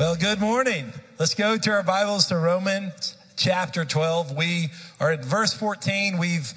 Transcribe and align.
Well, 0.00 0.16
good 0.16 0.40
morning. 0.40 0.94
Let's 1.18 1.34
go 1.34 1.58
to 1.58 1.70
our 1.72 1.82
Bibles 1.82 2.28
to 2.28 2.38
Romans 2.38 3.18
chapter 3.36 3.84
12. 3.84 4.34
We 4.34 4.70
are 4.98 5.12
at 5.12 5.22
verse 5.22 5.52
14. 5.52 6.16
We've 6.16 6.50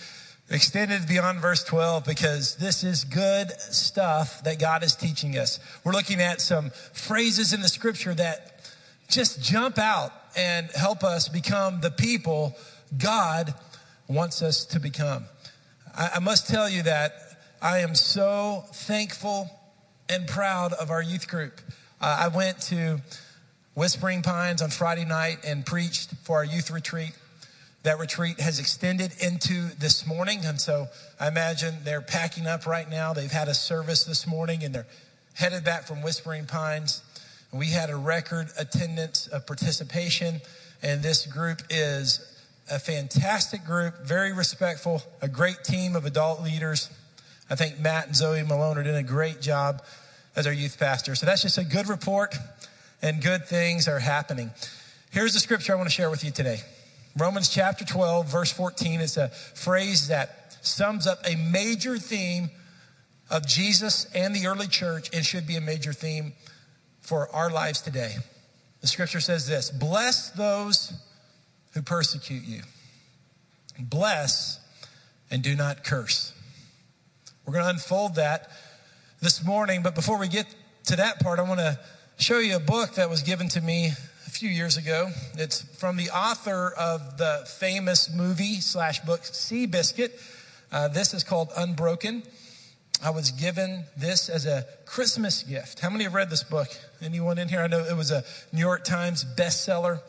extended 0.50 1.10
beyond 1.10 1.42
verse 1.42 1.62
12 1.66 2.06
because 2.06 2.56
this 2.56 2.86
is 2.86 3.04
good 3.04 3.52
stuff 3.60 4.42
that 4.46 4.60
God 4.60 4.82
is 4.82 4.96
teaching 4.96 5.38
us. 5.38 5.60
We're 5.84 5.92
looking 5.92 6.22
at 6.22 6.40
some 6.40 6.70
phrases 6.94 7.52
in 7.52 7.60
the 7.60 7.68
scripture 7.68 8.14
that 8.14 8.62
just 9.10 9.44
jump 9.44 9.78
out 9.78 10.14
and 10.38 10.72
help 10.72 11.04
us 11.04 11.28
become 11.28 11.82
the 11.82 11.92
people 11.92 12.56
God 12.98 13.54
wants 14.08 14.42
us 14.42 14.64
to 14.68 14.80
become. 14.80 15.26
I, 15.94 16.12
I 16.16 16.20
must 16.20 16.48
tell 16.48 16.70
you 16.70 16.84
that 16.84 17.12
I 17.62 17.80
am 17.80 17.94
so 17.94 18.64
thankful 18.72 19.50
and 20.08 20.28
proud 20.28 20.72
of 20.72 20.90
our 20.92 21.04
youth 21.04 21.28
group. 21.28 21.60
Uh, 22.00 22.20
I 22.22 22.28
went 22.30 22.62
to 22.62 23.02
Whispering 23.76 24.22
Pines 24.22 24.62
on 24.62 24.70
Friday 24.70 25.06
night 25.06 25.40
and 25.46 25.66
preached 25.66 26.12
for 26.24 26.38
our 26.38 26.46
youth 26.46 26.70
retreat. 26.70 27.12
That 27.84 28.00
retreat 28.00 28.40
has 28.40 28.60
extended 28.60 29.14
into 29.20 29.70
this 29.80 30.08
morning. 30.08 30.46
And 30.46 30.62
so 30.62 30.88
I 31.20 31.28
imagine 31.28 31.76
they're 31.84 32.02
packing 32.02 32.48
up 32.48 32.66
right 32.66 32.90
now. 32.90 33.14
They've 33.14 33.32
had 33.32 33.48
a 33.48 33.54
service 33.54 34.04
this 34.04 34.26
morning 34.26 34.64
and 34.64 34.74
they're 34.74 34.88
headed 35.34 35.64
back 35.64 35.86
from 35.86 36.02
Whispering 36.02 36.46
Pines. 36.46 37.02
We 37.52 37.68
had 37.68 37.90
a 37.90 37.96
record 37.96 38.48
attendance 38.58 39.28
of 39.28 39.46
participation, 39.46 40.42
and 40.82 41.04
this 41.04 41.28
group 41.28 41.62
is 41.70 42.20
a 42.70 42.80
fantastic 42.80 43.64
group, 43.64 44.06
very 44.06 44.34
respectful, 44.34 45.04
a 45.22 45.28
great 45.28 45.64
team 45.64 45.96
of 45.96 46.06
adult 46.06 46.42
leaders. 46.42 46.90
I 47.50 47.56
think 47.56 47.80
Matt 47.80 48.08
and 48.08 48.16
Zoe 48.16 48.42
Malone 48.42 48.78
are 48.80 48.84
doing 48.84 48.96
a 48.96 49.04
great 49.04 49.40
job 49.40 49.84
as 50.36 50.48
our 50.48 50.54
youth 50.54 50.80
pastor. 50.80 51.14
So 51.14 51.28
that's 51.28 51.44
just 51.44 51.60
a 51.60 51.64
good 51.64 51.88
report, 51.88 52.36
and 53.04 53.22
good 53.22 53.46
things 53.46 53.88
are 53.88 54.00
happening. 54.00 54.50
Here's 55.12 55.34
the 55.34 55.40
scripture 55.40 55.74
I 55.74 55.76
want 55.76 55.90
to 55.90 55.94
share 55.94 56.10
with 56.10 56.24
you 56.24 56.32
today 56.32 56.62
Romans 57.16 57.50
chapter 57.50 57.86
12, 57.86 58.32
verse 58.32 58.52
14. 58.52 59.02
It's 59.02 59.18
a 59.18 59.28
phrase 59.28 60.08
that 60.08 60.58
sums 60.62 61.06
up 61.06 61.20
a 61.28 61.36
major 61.36 61.98
theme 61.98 62.50
of 63.30 63.46
Jesus 63.46 64.08
and 64.16 64.34
the 64.34 64.48
early 64.48 64.68
church 64.68 65.10
and 65.14 65.24
should 65.24 65.46
be 65.46 65.58
a 65.58 65.62
major 65.62 65.94
theme 65.94 66.34
for 67.02 67.30
our 67.36 67.52
lives 67.52 67.82
today. 67.82 68.16
The 68.82 68.88
scripture 68.88 69.20
says 69.20 69.46
this 69.46 69.70
Bless 69.70 70.32
those 70.32 70.94
who 71.74 71.82
persecute 71.82 72.44
you, 72.44 72.62
bless 73.78 74.60
and 75.30 75.44
do 75.44 75.56
not 75.56 75.84
curse. 75.84 76.32
We're 77.46 77.54
going 77.54 77.66
to 77.66 77.72
unfold 77.72 78.16
that 78.16 78.50
this 79.20 79.44
morning, 79.44 79.84
but 79.84 79.94
before 79.94 80.18
we 80.18 80.30
get 80.30 80.46
to 80.86 80.96
that 80.96 81.20
part, 81.20 81.40
I 81.40 81.42
want 81.42 81.60
to 81.60 81.78
show 82.18 82.40
you 82.40 82.56
a 82.56 82.60
book 82.60 82.96
that 82.96 83.10
was 83.10 83.22
given 83.24 83.48
to 83.50 83.62
me 83.62 83.88
a 83.88 84.30
few 84.30 84.50
years 84.50 84.78
ago. 84.78 85.10
It's 85.38 85.62
from 85.78 85.98
the 85.98 86.10
author 86.10 86.74
of 86.78 87.18
the 87.18 87.44
famous 87.60 88.14
movie 88.14 88.62
slash 88.62 89.00
book 89.02 89.22
Seabiscuit. 89.22 90.12
Uh, 90.72 90.88
this 90.88 91.14
is 91.14 91.24
called 91.24 91.50
Unbroken. 91.58 92.24
I 93.04 93.10
was 93.10 93.32
given 93.32 93.84
this 93.98 94.30
as 94.30 94.46
a 94.46 94.66
Christmas 94.86 95.44
gift. 95.44 95.80
How 95.80 95.90
many 95.90 96.06
have 96.06 96.14
read 96.14 96.30
this 96.30 96.44
book? 96.44 96.68
Anyone 97.02 97.38
in 97.38 97.50
here? 97.50 97.60
I 97.60 97.68
know 97.68 97.84
it 97.84 97.98
was 97.98 98.12
a 98.12 98.24
New 98.54 98.62
York 98.62 98.84
Times 98.84 99.26
bestseller. 99.26 100.00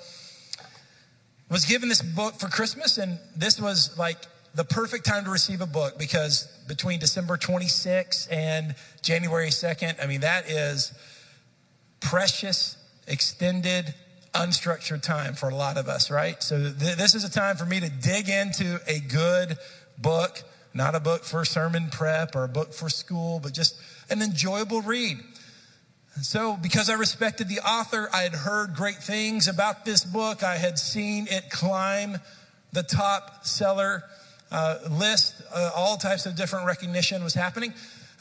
Was 1.51 1.65
given 1.65 1.89
this 1.89 2.03
book 2.03 2.39
for 2.39 2.49
Christmas, 2.49 2.99
and 2.99 3.19
this 3.37 3.61
was 3.61 3.99
like 3.99 4.19
the 4.55 4.65
perfect 4.65 5.05
time 5.05 5.25
to 5.25 5.31
receive 5.31 5.61
a 5.61 5.67
book 5.67 5.99
because 5.99 6.47
between 6.69 7.01
December 7.01 7.37
26th 7.37 8.29
and 8.31 8.75
January 9.03 9.49
2nd, 9.49 10.03
I 10.03 10.07
mean, 10.07 10.21
that 10.21 10.49
is 10.49 10.93
precious, 12.05 12.77
extended, 13.09 13.95
unstructured 14.35 15.03
time 15.03 15.35
for 15.35 15.49
a 15.49 15.55
lot 15.55 15.79
of 15.79 15.89
us, 15.89 16.11
right? 16.11 16.43
So 16.43 16.59
th- 16.59 16.97
this 16.97 17.15
is 17.15 17.25
a 17.25 17.31
time 17.31 17.57
for 17.57 17.65
me 17.65 17.81
to 17.81 17.89
dig 17.89 18.29
into 18.29 18.79
a 18.87 19.01
good 19.01 19.57
book, 19.99 20.43
not 20.75 20.95
a 20.95 21.01
book 21.01 21.25
for 21.25 21.45
sermon 21.45 21.89
prep 21.91 22.37
or 22.37 22.45
a 22.45 22.49
book 22.49 22.75
for 22.75 22.91
school, 22.91 23.41
but 23.41 23.55
just 23.55 23.81
an 24.11 24.21
enjoyable 24.23 24.83
read. 24.83 25.19
And 26.15 26.25
so, 26.25 26.57
because 26.57 26.91
I 26.91 26.95
respected 26.95 27.49
the 27.49 27.59
author, 27.61 28.09
I 28.13 28.23
had 28.23 28.35
heard 28.35 28.75
great 28.75 28.99
things 28.99 29.49
about 29.49 29.85
this 29.85 30.05
book. 30.05 30.45
I 30.45 30.57
had 30.57 30.79
seen 30.79 31.27
it 31.29 31.51
climb 31.51 32.19
the 32.73 32.85
top 32.85 33.45
seller 33.45 34.05
uh, 34.53 34.79
list. 34.91 35.43
Uh, 35.53 35.71
all 35.75 35.97
types 35.97 36.27
of 36.27 36.37
different 36.37 36.67
recognition 36.67 37.25
was 37.25 37.35
happening. 37.35 37.73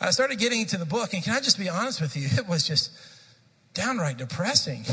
I 0.02 0.10
started 0.10 0.40
getting 0.40 0.62
into 0.62 0.78
the 0.78 0.86
book, 0.86 1.14
and 1.14 1.24
can 1.24 1.34
I 1.34 1.40
just 1.40 1.60
be 1.60 1.70
honest 1.70 2.02
with 2.02 2.18
you? 2.18 2.28
It 2.32 2.48
was 2.48 2.66
just 2.68 2.92
downright 3.74 4.18
depressing. 4.18 4.86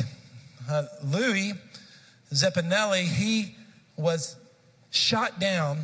Uh, 0.69 0.85
Louis 1.05 1.53
Zamperini, 2.33 3.03
he 3.03 3.57
was 3.97 4.37
shot 4.91 5.39
down 5.39 5.83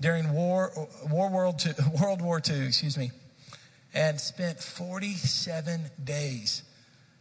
during 0.00 0.32
war, 0.32 0.72
war 1.10 1.30
World, 1.30 1.62
II, 1.64 1.72
World 2.00 2.22
War 2.22 2.40
II, 2.48 2.66
excuse 2.66 2.96
me, 2.96 3.10
and 3.94 4.20
spent 4.20 4.60
47 4.60 5.90
days 6.02 6.62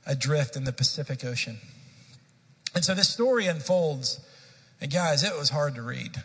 adrift 0.05 0.55
in 0.55 0.63
the 0.63 0.73
Pacific 0.73 1.23
Ocean. 1.23 1.57
And 2.73 2.85
so 2.85 2.93
this 2.93 3.09
story 3.09 3.47
unfolds, 3.47 4.19
and 4.79 4.91
guys, 4.91 5.23
it 5.23 5.35
was 5.37 5.49
hard 5.49 5.75
to 5.75 5.81
read 5.81 6.15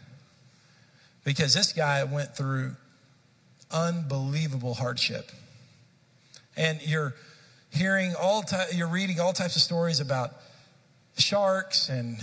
because 1.24 1.54
this 1.54 1.72
guy 1.72 2.04
went 2.04 2.36
through 2.36 2.76
unbelievable 3.70 4.74
hardship. 4.74 5.32
And 6.56 6.80
you're 6.82 7.14
hearing 7.74 8.14
all 8.14 8.42
ty- 8.42 8.68
you're 8.72 8.88
reading 8.88 9.20
all 9.20 9.32
types 9.32 9.56
of 9.56 9.62
stories 9.62 10.00
about 10.00 10.32
sharks 11.18 11.88
and 11.88 12.18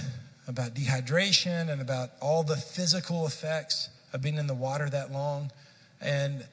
about 0.47 0.73
dehydration 0.73 1.69
and 1.69 1.81
about 1.81 2.12
all 2.22 2.44
the 2.44 2.56
physical 2.56 3.25
effects 3.25 3.90
of 4.13 4.22
being 4.22 4.38
in 4.38 4.47
the 4.47 4.53
water 4.53 4.90
that 4.90 5.11
long. 5.11 5.51
And 6.00 6.45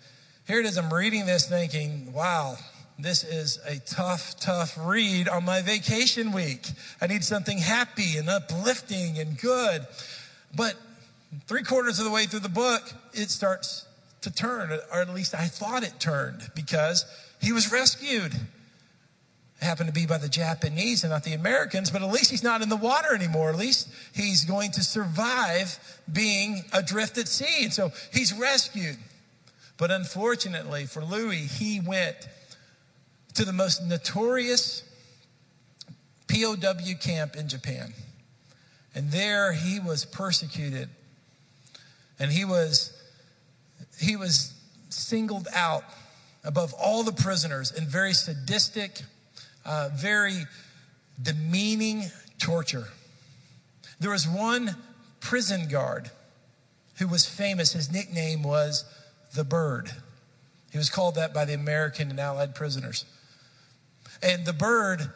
here 0.46 0.60
it 0.60 0.66
is, 0.66 0.76
I'm 0.76 0.92
reading 0.92 1.26
this 1.26 1.48
thinking, 1.48 2.12
wow, 2.12 2.56
this 2.98 3.22
is 3.22 3.58
a 3.66 3.78
tough, 3.78 4.38
tough 4.40 4.76
read 4.80 5.28
on 5.28 5.44
my 5.44 5.62
vacation 5.62 6.32
week. 6.32 6.66
I 7.00 7.06
need 7.06 7.24
something 7.24 7.58
happy 7.58 8.16
and 8.16 8.28
uplifting 8.28 9.18
and 9.18 9.38
good. 9.38 9.86
But 10.56 10.74
three 11.46 11.62
quarters 11.62 11.98
of 11.98 12.04
the 12.04 12.10
way 12.10 12.26
through 12.26 12.40
the 12.40 12.48
book, 12.48 12.82
it 13.12 13.30
starts 13.30 13.86
to 14.22 14.32
turn, 14.32 14.72
or 14.92 15.00
at 15.00 15.14
least 15.14 15.34
I 15.34 15.46
thought 15.46 15.84
it 15.84 16.00
turned 16.00 16.50
because 16.56 17.04
he 17.40 17.52
was 17.52 17.70
rescued. 17.70 18.34
Happened 19.60 19.88
to 19.88 19.92
be 19.92 20.06
by 20.06 20.18
the 20.18 20.28
Japanese 20.28 21.02
and 21.02 21.10
not 21.10 21.24
the 21.24 21.34
Americans, 21.34 21.90
but 21.90 22.00
at 22.02 22.10
least 22.10 22.30
he's 22.30 22.44
not 22.44 22.62
in 22.62 22.68
the 22.68 22.76
water 22.76 23.12
anymore. 23.14 23.50
At 23.50 23.56
least 23.56 23.88
he's 24.12 24.44
going 24.44 24.70
to 24.72 24.84
survive 24.84 25.78
being 26.12 26.62
adrift 26.72 27.18
at 27.18 27.26
sea. 27.26 27.64
And 27.64 27.72
so 27.72 27.90
he's 28.12 28.32
rescued. 28.32 28.96
But 29.76 29.90
unfortunately 29.90 30.86
for 30.86 31.04
Louis, 31.04 31.46
he 31.46 31.80
went 31.80 32.16
to 33.34 33.44
the 33.44 33.52
most 33.52 33.84
notorious 33.84 34.84
POW 36.28 36.94
camp 37.00 37.34
in 37.34 37.48
Japan. 37.48 37.94
And 38.94 39.10
there 39.10 39.52
he 39.52 39.80
was 39.80 40.04
persecuted 40.04 40.88
and 42.18 42.30
he 42.30 42.44
was 42.44 42.92
he 43.98 44.16
was 44.16 44.52
singled 44.90 45.48
out 45.54 45.84
above 46.44 46.72
all 46.74 47.02
the 47.02 47.12
prisoners 47.12 47.72
in 47.72 47.84
very 47.86 48.12
sadistic, 48.12 49.02
uh, 49.68 49.90
very 49.94 50.46
demeaning 51.20 52.04
torture. 52.40 52.86
There 54.00 54.10
was 54.10 54.26
one 54.26 54.74
prison 55.20 55.68
guard 55.68 56.10
who 56.98 57.06
was 57.06 57.26
famous. 57.26 57.72
His 57.72 57.92
nickname 57.92 58.42
was 58.42 58.84
the 59.34 59.44
Bird. 59.44 59.90
He 60.72 60.78
was 60.78 60.88
called 60.88 61.16
that 61.16 61.34
by 61.34 61.44
the 61.44 61.52
American 61.52 62.10
and 62.10 62.18
Allied 62.18 62.54
prisoners. 62.54 63.04
And 64.22 64.46
the 64.46 64.52
Bird 64.54 65.10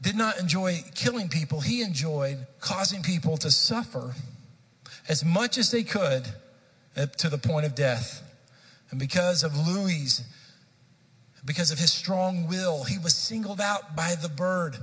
did 0.00 0.16
not 0.16 0.40
enjoy 0.40 0.82
killing 0.94 1.28
people, 1.28 1.60
he 1.60 1.82
enjoyed 1.82 2.46
causing 2.58 3.02
people 3.02 3.36
to 3.36 3.50
suffer 3.50 4.14
as 5.08 5.22
much 5.22 5.58
as 5.58 5.70
they 5.70 5.82
could 5.82 6.26
to 7.18 7.28
the 7.28 7.36
point 7.36 7.66
of 7.66 7.74
death. 7.74 8.22
And 8.90 8.98
because 8.98 9.44
of 9.44 9.56
Louis, 9.68 10.22
because 11.44 11.70
of 11.70 11.78
his 11.78 11.92
strong 11.92 12.46
will, 12.48 12.84
he 12.84 12.98
was 12.98 13.14
singled 13.14 13.60
out 13.60 13.96
by 13.96 14.14
the 14.20 14.28
bird. 14.28 14.76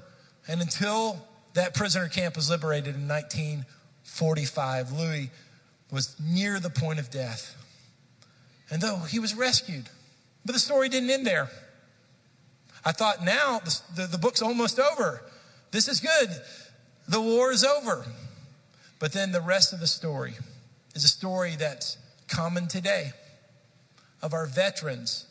And 0.48 0.62
until 0.62 1.28
that 1.54 1.74
prisoner 1.76 2.08
camp 2.08 2.36
was 2.36 2.50
liberated 2.50 2.96
in 2.96 3.08
1945, 3.08 4.92
Louis 4.92 5.30
was 5.92 6.16
near 6.20 6.60
the 6.60 6.70
point 6.70 7.00
of 7.00 7.10
death. 7.10 7.56
And 8.70 8.82
though 8.82 8.98
he 8.98 9.20
was 9.20 9.36
rescued, 9.36 9.90
but 10.46 10.54
the 10.54 10.60
story 10.60 10.90
didn't 10.90 11.10
end 11.10 11.26
there. 11.26 11.50
I 12.84 12.92
thought 12.92 13.24
now 13.24 13.60
the, 13.60 13.82
the, 13.96 14.08
the 14.08 14.18
book's 14.18 14.42
almost 14.42 14.80
over. 14.80 15.22
This 15.72 15.88
is 15.88 16.00
good. 16.00 16.30
The 17.08 17.22
war 17.22 17.52
is 17.52 17.64
over. 17.64 18.06
But 19.00 19.14
then 19.14 19.32
the 19.32 19.42
rest 19.42 19.74
of 19.74 19.80
the 19.80 19.88
story 19.88 20.34
is 20.96 21.04
a 21.04 21.10
story 21.10 21.56
that's 21.56 21.98
common 22.28 22.68
today 22.68 23.12
of 24.22 24.34
our 24.34 24.48
veterans 24.48 25.27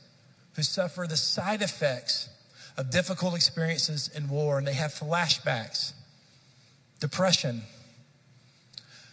who 0.56 0.62
suffer 0.62 1.06
the 1.06 1.17
side 1.17 1.62
effects 1.62 2.31
of 2.76 2.91
difficult 2.91 3.35
experiences 3.35 4.11
in 4.14 4.29
war, 4.29 4.58
and 4.58 4.67
they 4.67 4.75
have 4.75 4.91
flashbacks, 4.91 5.93
depression. 6.99 7.62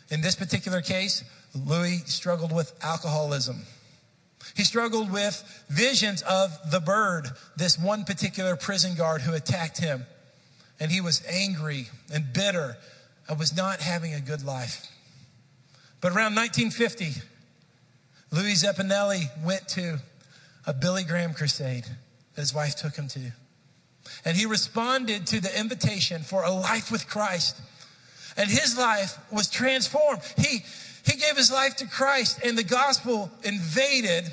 In 0.09 0.21
this 0.21 0.35
particular 0.35 0.81
case, 0.81 1.23
Louis 1.53 2.01
struggled 2.05 2.53
with 2.53 2.73
alcoholism. 2.81 3.63
He 4.55 4.63
struggled 4.63 5.11
with 5.11 5.65
visions 5.69 6.21
of 6.23 6.57
the 6.71 6.79
bird, 6.79 7.29
this 7.57 7.77
one 7.77 8.05
particular 8.05 8.55
prison 8.55 8.95
guard 8.95 9.21
who 9.21 9.33
attacked 9.33 9.79
him. 9.79 10.05
And 10.79 10.91
he 10.91 11.01
was 11.01 11.23
angry 11.27 11.87
and 12.13 12.33
bitter 12.33 12.77
and 13.27 13.39
was 13.39 13.55
not 13.55 13.79
having 13.79 14.13
a 14.13 14.19
good 14.19 14.43
life. 14.43 14.87
But 16.01 16.09
around 16.09 16.35
1950, 16.35 17.21
Louis 18.31 18.55
Zamperini 18.55 19.29
went 19.45 19.67
to 19.69 19.99
a 20.65 20.73
Billy 20.73 21.03
Graham 21.03 21.33
crusade 21.33 21.85
that 22.35 22.41
his 22.41 22.53
wife 22.53 22.75
took 22.75 22.95
him 22.95 23.07
to. 23.09 23.31
And 24.25 24.35
he 24.35 24.45
responded 24.45 25.27
to 25.27 25.39
the 25.39 25.59
invitation 25.59 26.21
for 26.21 26.43
a 26.43 26.51
life 26.51 26.91
with 26.91 27.07
Christ. 27.07 27.61
And 28.35 28.49
his 28.49 28.77
life 28.77 29.17
was 29.31 29.49
transformed. 29.49 30.21
He, 30.37 30.59
he 31.05 31.17
gave 31.17 31.37
his 31.37 31.51
life 31.51 31.75
to 31.77 31.87
Christ, 31.87 32.39
and 32.43 32.57
the 32.57 32.63
gospel 32.63 33.31
invaded 33.43 34.31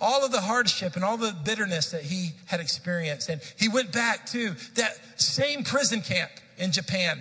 all 0.00 0.24
of 0.24 0.32
the 0.32 0.40
hardship 0.40 0.94
and 0.94 1.04
all 1.04 1.16
the 1.16 1.34
bitterness 1.44 1.90
that 1.90 2.02
he 2.02 2.30
had 2.46 2.60
experienced. 2.60 3.28
And 3.28 3.40
he 3.58 3.68
went 3.68 3.92
back 3.92 4.26
to 4.26 4.54
that 4.74 4.98
same 5.20 5.64
prison 5.64 6.02
camp 6.02 6.30
in 6.58 6.72
Japan, 6.72 7.20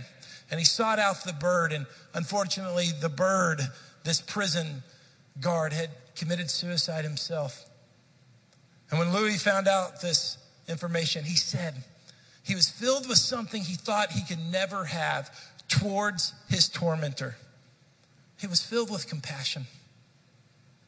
and 0.51 0.59
he 0.59 0.65
sought 0.65 0.99
out 0.99 1.23
the 1.23 1.33
bird. 1.33 1.71
And 1.71 1.85
unfortunately, 2.13 2.89
the 2.99 3.09
bird, 3.09 3.61
this 4.03 4.21
prison 4.21 4.83
guard, 5.39 5.73
had 5.73 5.89
committed 6.15 6.49
suicide 6.49 7.03
himself. 7.03 7.66
And 8.89 8.99
when 8.99 9.13
Louis 9.13 9.41
found 9.41 9.67
out 9.67 10.01
this 10.01 10.37
information, 10.67 11.23
he 11.23 11.35
said 11.35 11.75
he 12.43 12.55
was 12.55 12.69
filled 12.69 13.07
with 13.07 13.17
something 13.17 13.61
he 13.61 13.75
thought 13.75 14.11
he 14.11 14.23
could 14.23 14.51
never 14.51 14.85
have 14.85 15.29
towards 15.67 16.33
his 16.49 16.69
tormentor. 16.69 17.35
He 18.39 18.47
was 18.47 18.61
filled 18.63 18.89
with 18.89 19.07
compassion 19.07 19.65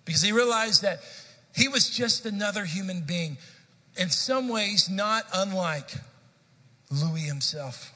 because 0.05 0.21
he 0.21 0.31
realized 0.31 0.81
that 0.83 1.01
he 1.55 1.67
was 1.67 1.89
just 1.89 2.25
another 2.25 2.63
human 2.63 3.01
being, 3.01 3.37
in 3.97 4.09
some 4.09 4.47
ways, 4.47 4.89
not 4.89 5.25
unlike 5.33 5.91
Louis 6.89 7.21
himself. 7.21 7.91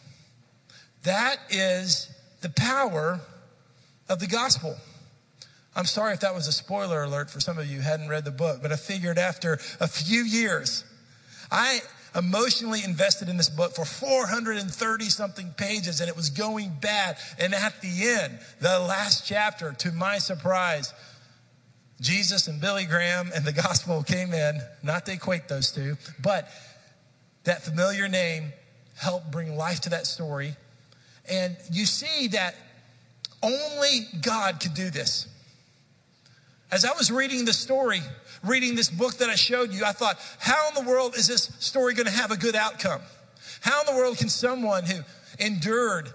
That 1.04 1.38
is 1.50 2.10
the 2.42 2.50
power 2.50 3.22
of 4.10 4.20
the 4.20 4.28
gospel. 4.28 4.76
I'm 5.76 5.86
sorry 5.86 6.14
if 6.14 6.20
that 6.20 6.36
was 6.36 6.48
a 6.48 6.52
spoiler 6.52 7.04
alert 7.04 7.30
for 7.30 7.40
some 7.40 7.58
of 7.58 7.66
you 7.66 7.78
who 7.78 7.82
hadn't 7.82 8.10
read 8.10 8.26
the 8.26 8.32
book, 8.32 8.62
but 8.62 8.72
I 8.72 8.76
figured 8.76 9.18
after 9.18 9.54
a 9.80 9.88
few 9.88 10.24
years, 10.24 10.84
I 11.52 11.80
emotionally 12.16 12.84
invested 12.84 13.28
in 13.28 13.38
this 13.38 13.50
book 13.50 13.74
for 13.74 13.86
430 13.86 15.06
something 15.06 15.52
pages 15.58 16.00
and 16.00 16.10
it 16.10 16.16
was 16.16 16.30
going 16.30 16.72
bad. 16.80 17.18
And 17.40 17.54
at 17.54 17.82
the 17.82 18.08
end, 18.08 18.40
the 18.62 18.80
last 18.80 19.26
chapter, 19.26 19.74
to 19.80 19.92
my 19.92 20.20
surprise, 20.20 20.94
Jesus 22.02 22.48
and 22.48 22.60
Billy 22.62 22.86
Graham 22.86 23.32
and 23.34 23.46
the 23.46 23.54
gospel 23.54 24.04
came 24.04 24.34
in. 24.34 24.60
Not 24.84 25.06
to 25.08 25.14
equate 25.14 25.48
those 25.48 25.72
two, 25.72 25.98
but 26.22 26.50
that 27.46 27.64
familiar 27.64 28.08
name 28.08 28.54
helped 28.96 29.32
bring 29.32 29.56
life 29.56 29.82
to 29.82 29.90
that 29.90 30.06
story. 30.06 30.56
And 31.30 31.58
you 31.72 31.86
see 31.86 32.28
that 32.28 32.56
only 33.42 34.08
God 34.22 34.60
could 34.60 34.74
do 34.74 34.90
this. 34.90 35.28
As 36.74 36.86
I 36.86 36.92
was 36.94 37.12
reading 37.12 37.46
the 37.46 37.54
story, 37.54 38.02
reading 38.44 38.74
this 38.74 38.90
book 38.90 39.18
that 39.18 39.30
I 39.30 39.36
showed 39.36 39.72
you, 39.72 39.86
I 39.86 39.92
thought, 39.92 40.18
how 40.40 40.70
in 40.70 40.74
the 40.74 40.90
world 40.90 41.16
is 41.16 41.28
this 41.28 41.44
story 41.60 41.94
going 41.94 42.08
to 42.08 42.12
have 42.12 42.32
a 42.32 42.36
good 42.36 42.56
outcome? 42.56 43.00
How 43.62 43.82
in 43.82 43.94
the 43.94 43.96
world 43.96 44.18
can 44.18 44.28
someone 44.28 44.84
who 44.84 45.02
endured 45.38 46.10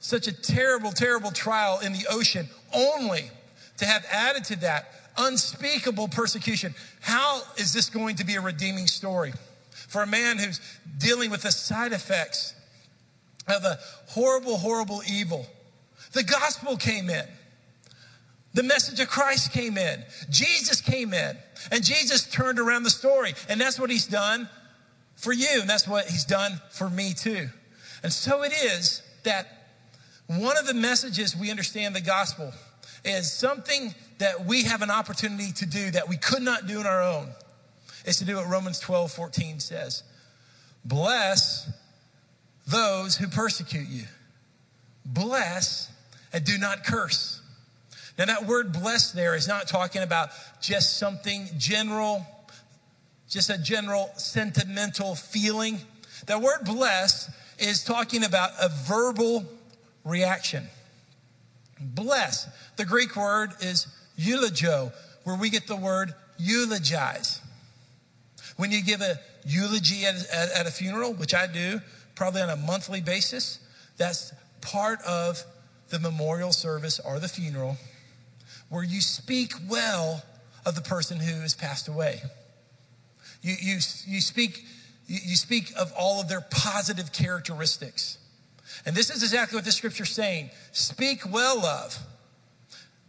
such 0.00 0.26
a 0.26 0.32
terrible, 0.32 0.92
terrible 0.92 1.30
trial 1.30 1.80
in 1.80 1.94
the 1.94 2.04
ocean 2.10 2.46
only 2.74 3.30
to 3.78 3.86
have 3.86 4.04
added 4.12 4.44
to 4.44 4.56
that 4.56 4.90
unspeakable 5.16 6.08
persecution, 6.08 6.74
how 7.00 7.40
is 7.56 7.72
this 7.72 7.88
going 7.88 8.16
to 8.16 8.26
be 8.26 8.34
a 8.34 8.42
redeeming 8.42 8.86
story? 8.86 9.32
For 9.70 10.02
a 10.02 10.06
man 10.06 10.36
who's 10.36 10.60
dealing 10.98 11.30
with 11.30 11.40
the 11.40 11.50
side 11.50 11.94
effects 11.94 12.52
of 13.48 13.64
a 13.64 13.78
horrible, 14.08 14.58
horrible 14.58 15.00
evil. 15.10 15.46
The 16.12 16.24
gospel 16.24 16.76
came 16.76 17.08
in. 17.08 17.24
The 18.54 18.62
message 18.62 19.00
of 19.00 19.08
Christ 19.08 19.52
came 19.52 19.76
in. 19.76 20.04
Jesus 20.30 20.80
came 20.80 21.12
in. 21.12 21.36
And 21.70 21.84
Jesus 21.84 22.24
turned 22.24 22.58
around 22.58 22.84
the 22.84 22.90
story. 22.90 23.34
And 23.48 23.60
that's 23.60 23.78
what 23.78 23.90
he's 23.90 24.06
done 24.06 24.48
for 25.16 25.32
you. 25.32 25.60
And 25.60 25.68
that's 25.68 25.88
what 25.88 26.06
he's 26.06 26.24
done 26.24 26.60
for 26.70 26.88
me 26.88 27.12
too. 27.14 27.48
And 28.02 28.12
so 28.12 28.42
it 28.42 28.52
is 28.52 29.02
that 29.24 29.46
one 30.26 30.56
of 30.56 30.66
the 30.66 30.74
messages 30.74 31.36
we 31.36 31.50
understand 31.50 31.94
the 31.96 32.00
gospel 32.00 32.52
is 33.04 33.30
something 33.30 33.94
that 34.18 34.46
we 34.46 34.62
have 34.64 34.82
an 34.82 34.90
opportunity 34.90 35.52
to 35.52 35.66
do 35.66 35.90
that 35.90 36.08
we 36.08 36.16
could 36.16 36.42
not 36.42 36.66
do 36.66 36.78
on 36.78 36.86
our 36.86 37.02
own. 37.02 37.28
Is 38.06 38.18
to 38.18 38.24
do 38.24 38.36
what 38.36 38.46
Romans 38.48 38.78
12, 38.80 39.10
14 39.10 39.60
says. 39.60 40.02
Bless 40.84 41.70
those 42.66 43.16
who 43.16 43.28
persecute 43.28 43.88
you. 43.88 44.04
Bless 45.06 45.90
and 46.32 46.44
do 46.44 46.58
not 46.58 46.84
curse. 46.84 47.40
Now, 48.16 48.26
that 48.26 48.46
word 48.46 48.72
blessed 48.72 49.14
there 49.14 49.34
is 49.34 49.48
not 49.48 49.66
talking 49.66 50.02
about 50.02 50.30
just 50.60 50.98
something 50.98 51.48
general, 51.58 52.24
just 53.28 53.50
a 53.50 53.58
general 53.58 54.10
sentimental 54.16 55.16
feeling. 55.16 55.80
That 56.26 56.40
word 56.40 56.60
bless 56.64 57.30
is 57.58 57.82
talking 57.82 58.24
about 58.24 58.50
a 58.60 58.68
verbal 58.68 59.44
reaction. 60.04 60.66
Bless. 61.80 62.48
The 62.76 62.84
Greek 62.84 63.16
word 63.16 63.50
is 63.60 63.88
eulogio, 64.18 64.92
where 65.24 65.36
we 65.36 65.50
get 65.50 65.66
the 65.66 65.76
word 65.76 66.14
eulogize. 66.38 67.40
When 68.56 68.70
you 68.70 68.82
give 68.82 69.00
a 69.00 69.18
eulogy 69.44 70.04
at, 70.06 70.14
at, 70.32 70.52
at, 70.52 70.66
a 70.66 70.70
funeral, 70.70 71.14
which 71.14 71.34
I 71.34 71.48
do 71.48 71.80
probably 72.14 72.42
on 72.42 72.50
a 72.50 72.56
monthly 72.56 73.00
basis, 73.00 73.58
that's 73.96 74.32
part 74.60 75.00
of 75.02 75.42
the 75.88 75.98
memorial 75.98 76.52
service 76.52 77.00
or 77.00 77.18
the 77.18 77.28
funeral 77.28 77.76
where 78.68 78.82
you 78.82 79.00
speak 79.00 79.52
well 79.68 80.22
of 80.66 80.74
the 80.74 80.80
person 80.80 81.18
who 81.18 81.40
has 81.40 81.54
passed 81.54 81.88
away. 81.88 82.20
You, 83.42 83.54
you, 83.60 83.74
you, 84.06 84.20
speak, 84.20 84.64
you, 85.06 85.36
speak 85.36 85.72
of 85.78 85.92
all 85.98 86.20
of 86.20 86.28
their 86.28 86.40
positive 86.50 87.12
characteristics. 87.12 88.18
And 88.86 88.96
this 88.96 89.10
is 89.10 89.22
exactly 89.22 89.56
what 89.56 89.64
the 89.64 89.72
scripture 89.72 90.04
is 90.04 90.10
saying. 90.10 90.50
Speak 90.72 91.30
well 91.30 91.64
of. 91.64 91.98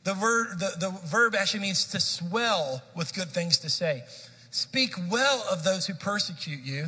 The 0.04 0.14
verb, 0.14 0.60
the, 0.60 0.76
the 0.80 0.90
verb 1.08 1.36
actually 1.36 1.62
means 1.62 1.86
to 1.86 2.00
swell 2.00 2.84
with 2.96 3.16
good 3.16 3.30
things 3.30 3.58
to 3.60 3.70
say. 3.70 4.04
Speak 4.52 4.94
well 5.10 5.44
of 5.52 5.64
those 5.64 5.88
who 5.88 5.94
persecute 5.94 6.64
you. 6.64 6.88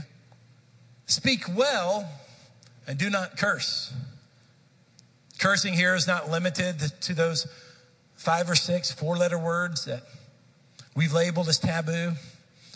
Speak 1.07 1.43
well 1.55 2.07
and 2.85 2.97
do 2.97 3.09
not 3.09 3.37
curse. 3.37 3.93
Cursing 5.39 5.73
here 5.73 5.95
is 5.95 6.07
not 6.07 6.29
limited 6.29 6.79
to 7.01 7.13
those 7.13 7.47
five 8.17 8.49
or 8.49 8.55
six 8.55 8.91
four 8.91 9.15
letter 9.15 9.37
words 9.37 9.85
that 9.85 10.03
we've 10.95 11.13
labeled 11.13 11.47
as 11.47 11.59
taboo. 11.59 12.11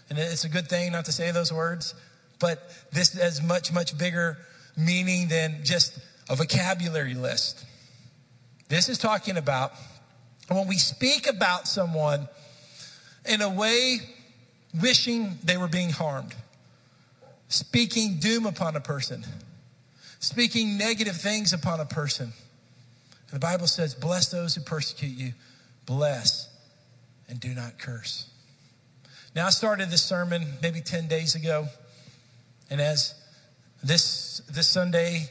And 0.10 0.20
it's 0.20 0.44
a 0.44 0.50
good 0.50 0.68
thing 0.68 0.92
not 0.92 1.06
to 1.06 1.12
say 1.12 1.32
those 1.32 1.52
words, 1.52 1.94
but 2.40 2.70
this 2.92 3.14
has 3.14 3.42
much, 3.42 3.74
much 3.74 3.98
bigger 3.98 4.38
meaning 4.78 5.28
than 5.28 5.64
just 5.64 6.00
a 6.30 6.36
vocabulary 6.36 7.14
list. 7.14 7.66
This 8.70 8.88
is 8.88 8.98
talking 8.98 9.38
about 9.38 9.74
when 10.48 10.68
we 10.68 10.78
speak 10.78 11.28
about 11.28 11.68
someone 11.68 12.28
in 13.26 13.42
a 13.42 13.50
way 13.50 14.00
wishing 14.82 15.38
they 15.44 15.58
were 15.58 15.68
being 15.68 15.90
harmed, 15.90 16.34
speaking 17.48 18.18
doom 18.20 18.46
upon 18.46 18.76
a 18.76 18.80
person, 18.82 19.26
speaking 20.20 20.78
negative 20.78 21.16
things 21.16 21.54
upon 21.54 21.80
a 21.80 21.86
person. 21.86 22.34
And 23.32 23.42
the 23.42 23.46
Bible 23.46 23.68
says, 23.68 23.96
Bless 23.96 24.30
those 24.30 24.56
who 24.56 24.62
persecute 24.62 25.18
you, 25.18 25.34
bless 25.86 26.50
and 27.30 27.40
do 27.40 27.56
not 27.56 27.80
curse. 27.80 28.30
Now, 29.34 29.48
I 29.48 29.52
started 29.52 29.90
this 29.90 30.04
sermon 30.04 30.46
maybe 30.62 30.82
10 30.82 31.08
days 31.08 31.36
ago, 31.36 31.68
and 32.70 32.82
as 32.82 33.16
this, 33.82 34.42
this 34.52 34.68
Sunday 34.68 35.30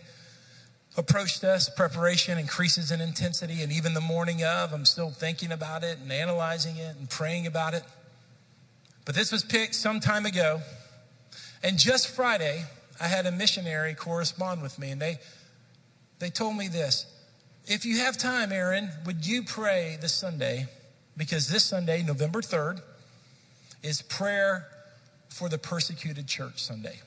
approached 0.97 1.45
us, 1.45 1.69
preparation 1.69 2.39
increases 2.39 2.91
in 2.91 3.03
intensity, 3.03 3.63
and 3.63 3.71
even 3.71 3.93
the 3.93 4.01
morning 4.01 4.43
of, 4.43 4.73
I'm 4.73 4.87
still 4.87 5.11
thinking 5.11 5.53
about 5.53 5.85
it 5.85 5.99
and 5.99 6.11
analyzing 6.11 6.77
it 6.77 6.97
and 6.97 7.09
praying 7.11 7.47
about 7.47 7.75
it. 7.75 7.83
But 9.05 9.15
this 9.15 9.31
was 9.31 9.45
picked 9.45 9.75
some 9.75 10.01
time 10.01 10.25
ago, 10.25 10.63
and 11.63 11.79
just 11.79 12.09
Friday, 12.09 12.65
I 12.99 13.09
had 13.09 13.27
a 13.27 13.33
missionary 13.33 13.95
correspond 13.95 14.63
with 14.63 14.79
me, 14.79 14.91
and 14.91 15.03
they, 15.03 15.19
they 16.19 16.31
told 16.31 16.57
me 16.57 16.69
this 16.69 17.05
if 17.67 17.85
you 17.85 17.99
have 17.99 18.17
time, 18.17 18.53
Aaron, 18.53 18.91
would 19.07 19.27
you 19.27 19.43
pray 19.43 19.99
this 20.01 20.13
Sunday? 20.13 20.67
Because 21.17 21.49
this 21.49 21.65
Sunday, 21.65 22.03
November 22.03 22.41
3rd, 22.41 22.81
is 23.83 24.03
prayer 24.03 24.67
for 25.29 25.49
the 25.49 25.59
persecuted 25.59 26.27
church 26.27 26.63
Sunday. 26.63 27.01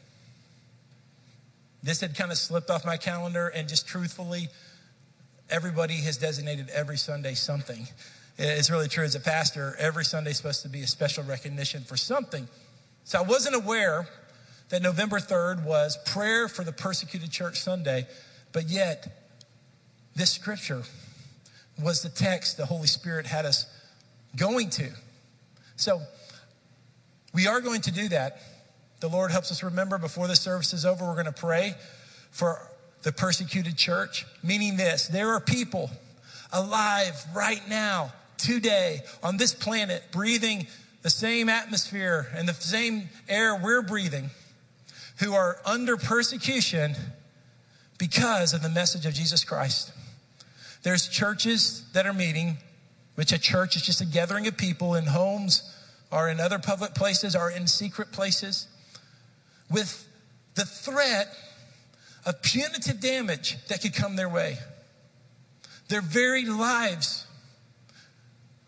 this 1.83 1.99
had 1.99 2.15
kind 2.15 2.31
of 2.31 2.37
slipped 2.37 2.69
off 2.69 2.85
my 2.85 2.95
calendar, 2.95 3.49
and 3.49 3.67
just 3.67 3.85
truthfully, 3.85 4.47
everybody 5.49 5.95
has 5.95 6.17
designated 6.17 6.69
every 6.69 6.97
Sunday 6.97 7.33
something. 7.33 7.87
It's 8.37 8.71
really 8.71 8.87
true 8.87 9.03
as 9.03 9.15
a 9.15 9.19
pastor, 9.19 9.75
every 9.77 10.05
Sunday 10.05 10.31
is 10.31 10.37
supposed 10.37 10.63
to 10.63 10.69
be 10.69 10.81
a 10.81 10.87
special 10.87 11.23
recognition 11.25 11.83
for 11.83 11.97
something. 11.97 12.47
So 13.03 13.19
I 13.19 13.21
wasn't 13.21 13.55
aware 13.55 14.07
that 14.69 14.81
November 14.81 15.19
3rd 15.19 15.65
was 15.65 15.97
Prayer 16.05 16.47
for 16.47 16.63
the 16.63 16.71
Persecuted 16.71 17.29
Church 17.29 17.59
Sunday, 17.59 18.07
but 18.53 18.69
yet 18.69 19.22
this 20.15 20.31
scripture 20.31 20.83
was 21.81 22.01
the 22.01 22.09
text 22.09 22.57
the 22.57 22.65
Holy 22.65 22.87
Spirit 22.87 23.25
had 23.25 23.45
us 23.45 23.65
going 24.35 24.69
to. 24.71 24.89
So 25.75 26.01
we 27.33 27.47
are 27.47 27.61
going 27.61 27.81
to 27.81 27.91
do 27.91 28.09
that. 28.09 28.39
The 28.99 29.09
Lord 29.09 29.31
helps 29.31 29.51
us 29.51 29.63
remember 29.63 29.97
before 29.97 30.27
the 30.27 30.35
service 30.35 30.73
is 30.73 30.85
over, 30.85 31.05
we're 31.05 31.13
going 31.13 31.25
to 31.25 31.31
pray 31.31 31.75
for 32.31 32.69
the 33.01 33.11
persecuted 33.11 33.77
church, 33.77 34.25
meaning 34.41 34.77
this 34.77 35.07
there 35.07 35.29
are 35.29 35.39
people 35.39 35.89
alive 36.51 37.25
right 37.33 37.61
now, 37.67 38.13
today, 38.37 39.01
on 39.21 39.37
this 39.37 39.53
planet, 39.53 40.03
breathing 40.11 40.67
the 41.01 41.09
same 41.09 41.49
atmosphere 41.49 42.27
and 42.35 42.47
the 42.47 42.53
same 42.53 43.09
air 43.27 43.55
we're 43.55 43.81
breathing, 43.81 44.29
who 45.19 45.33
are 45.33 45.57
under 45.65 45.97
persecution 45.97 46.95
because 47.97 48.53
of 48.53 48.61
the 48.61 48.69
message 48.69 49.05
of 49.05 49.13
Jesus 49.13 49.43
Christ. 49.43 49.91
There's 50.83 51.07
churches 51.07 51.83
that 51.93 52.05
are 52.05 52.13
meeting, 52.13 52.57
which 53.15 53.31
a 53.31 53.39
church 53.39 53.75
is 53.75 53.81
just 53.81 54.01
a 54.01 54.05
gathering 54.05 54.47
of 54.47 54.57
people 54.57 54.95
in 54.95 55.05
homes 55.05 55.63
or 56.11 56.29
in 56.29 56.39
other 56.39 56.59
public 56.59 56.93
places 56.93 57.35
or 57.35 57.49
in 57.49 57.67
secret 57.67 58.11
places 58.11 58.67
with 59.71 60.07
the 60.55 60.65
threat 60.65 61.27
of 62.25 62.41
punitive 62.41 62.99
damage 62.99 63.57
that 63.67 63.81
could 63.81 63.93
come 63.93 64.15
their 64.15 64.29
way. 64.29 64.57
Their 65.87 66.01
very 66.01 66.45
lives, 66.45 67.25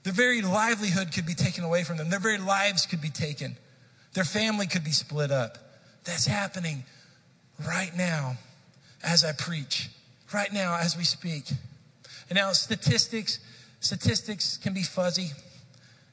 their 0.03 0.13
very 0.13 0.41
livelihood 0.41 1.11
could 1.13 1.25
be 1.25 1.35
taken 1.35 1.63
away 1.63 1.83
from 1.83 1.97
them. 1.97 2.09
Their 2.09 2.19
very 2.19 2.37
lives 2.37 2.85
could 2.85 3.01
be 3.01 3.09
taken. 3.09 3.57
Their 4.13 4.23
family 4.23 4.67
could 4.67 4.83
be 4.83 4.91
split 4.91 5.31
up. 5.31 5.57
That's 6.05 6.25
happening 6.25 6.83
right 7.67 7.91
now 7.95 8.37
as 9.03 9.23
I 9.23 9.33
preach, 9.33 9.89
right 10.33 10.51
now 10.51 10.77
as 10.77 10.97
we 10.97 11.03
speak. 11.03 11.45
And 12.29 12.37
now 12.37 12.51
statistics, 12.51 13.39
statistics 13.79 14.57
can 14.57 14.73
be 14.73 14.83
fuzzy. 14.83 15.31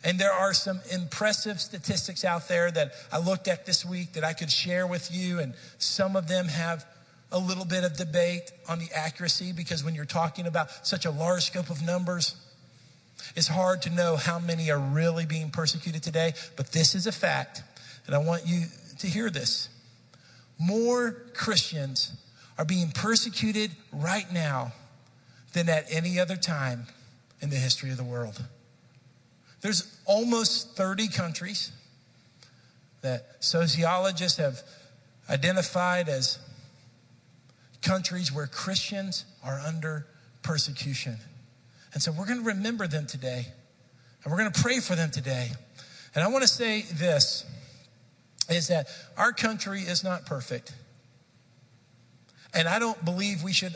And 0.04 0.18
there 0.18 0.32
are 0.32 0.52
some 0.52 0.80
impressive 0.90 1.60
statistics 1.60 2.24
out 2.24 2.48
there 2.48 2.70
that 2.70 2.92
I 3.12 3.18
looked 3.18 3.46
at 3.48 3.66
this 3.66 3.84
week 3.84 4.14
that 4.14 4.24
I 4.24 4.32
could 4.32 4.50
share 4.50 4.86
with 4.86 5.14
you. 5.14 5.38
And 5.38 5.54
some 5.78 6.16
of 6.16 6.26
them 6.26 6.46
have 6.46 6.84
a 7.30 7.38
little 7.38 7.64
bit 7.64 7.84
of 7.84 7.96
debate 7.96 8.52
on 8.68 8.78
the 8.78 8.88
accuracy 8.94 9.52
because 9.52 9.84
when 9.84 9.94
you're 9.94 10.04
talking 10.04 10.46
about 10.46 10.86
such 10.86 11.06
a 11.06 11.10
large 11.10 11.44
scope 11.44 11.70
of 11.70 11.82
numbers, 11.82 12.36
it's 13.36 13.46
hard 13.46 13.82
to 13.82 13.90
know 13.90 14.16
how 14.16 14.38
many 14.38 14.70
are 14.70 14.78
really 14.78 15.24
being 15.24 15.50
persecuted 15.50 16.02
today. 16.02 16.34
But 16.56 16.72
this 16.72 16.94
is 16.94 17.06
a 17.06 17.12
fact. 17.12 17.62
And 18.06 18.14
I 18.14 18.18
want 18.18 18.42
you 18.46 18.64
to 18.98 19.06
hear 19.06 19.30
this. 19.30 19.68
More 20.58 21.12
Christians 21.34 22.12
are 22.58 22.64
being 22.64 22.90
persecuted 22.90 23.70
right 23.92 24.30
now 24.32 24.72
than 25.52 25.68
at 25.68 25.86
any 25.90 26.18
other 26.18 26.36
time 26.36 26.86
in 27.40 27.50
the 27.50 27.56
history 27.56 27.90
of 27.90 27.96
the 27.96 28.04
world. 28.04 28.42
There's 29.60 29.96
almost 30.06 30.76
30 30.76 31.08
countries 31.08 31.72
that 33.02 33.36
sociologists 33.40 34.38
have 34.38 34.62
identified 35.28 36.08
as 36.08 36.38
countries 37.82 38.32
where 38.32 38.46
Christians 38.46 39.24
are 39.44 39.58
under 39.58 40.06
persecution. 40.42 41.16
And 41.92 42.02
so 42.02 42.12
we're 42.12 42.26
going 42.26 42.40
to 42.40 42.46
remember 42.46 42.86
them 42.86 43.06
today, 43.06 43.46
and 44.24 44.32
we're 44.32 44.38
going 44.38 44.52
to 44.52 44.62
pray 44.62 44.80
for 44.80 44.94
them 44.94 45.10
today. 45.10 45.50
And 46.14 46.24
I 46.24 46.28
want 46.28 46.42
to 46.42 46.48
say 46.48 46.82
this 46.82 47.44
is 48.48 48.68
that 48.68 48.88
our 49.16 49.32
country 49.32 49.80
is 49.80 50.02
not 50.02 50.26
perfect. 50.26 50.74
And 52.54 52.68
I 52.68 52.78
don't 52.78 53.02
believe 53.04 53.42
we 53.42 53.52
should 53.52 53.74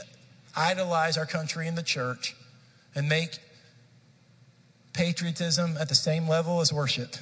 idolize 0.57 1.17
our 1.19 1.27
country 1.27 1.69
and 1.69 1.77
the 1.77 1.83
church 1.83 2.35
and 2.95 3.09
make 3.09 3.39
patriotism 4.93 5.77
at 5.79 5.89
the 5.89 5.95
same 5.95 6.27
level 6.27 6.61
as 6.61 6.73
worship. 6.73 7.17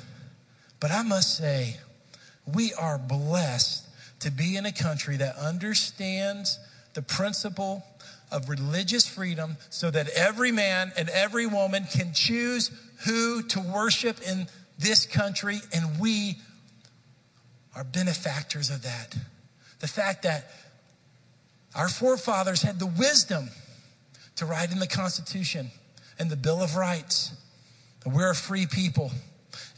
But 0.80 0.92
I 0.92 1.02
must 1.02 1.36
say, 1.36 1.78
we 2.46 2.72
are 2.74 2.98
blessed 2.98 3.86
to 4.20 4.30
be 4.30 4.56
in 4.56 4.66
a 4.66 4.72
country 4.72 5.16
that 5.16 5.36
understands 5.36 6.58
the 6.94 7.02
principle 7.02 7.84
of 8.30 8.48
religious 8.48 9.06
freedom 9.06 9.56
so 9.70 9.90
that 9.90 10.08
every 10.10 10.52
man 10.52 10.92
and 10.96 11.08
every 11.08 11.46
woman 11.46 11.84
can 11.92 12.12
choose 12.12 12.70
who 13.06 13.42
to 13.42 13.60
worship 13.60 14.20
in 14.26 14.46
this 14.78 15.06
country, 15.06 15.60
and 15.72 16.00
we 16.00 16.36
are 17.74 17.84
benefactors 17.84 18.70
of 18.70 18.82
that. 18.82 19.16
The 19.80 19.88
fact 19.88 20.22
that 20.22 20.50
our 21.74 21.88
forefathers 21.88 22.62
had 22.62 22.78
the 22.78 22.86
wisdom 22.86 23.48
to 24.36 24.46
write 24.46 24.72
in 24.72 24.78
the 24.78 24.86
Constitution 24.86 25.70
and 26.18 26.30
the 26.30 26.36
Bill 26.36 26.62
of 26.62 26.76
Rights 26.76 27.32
that 28.02 28.10
we're 28.10 28.30
a 28.30 28.34
free 28.34 28.66
people 28.66 29.10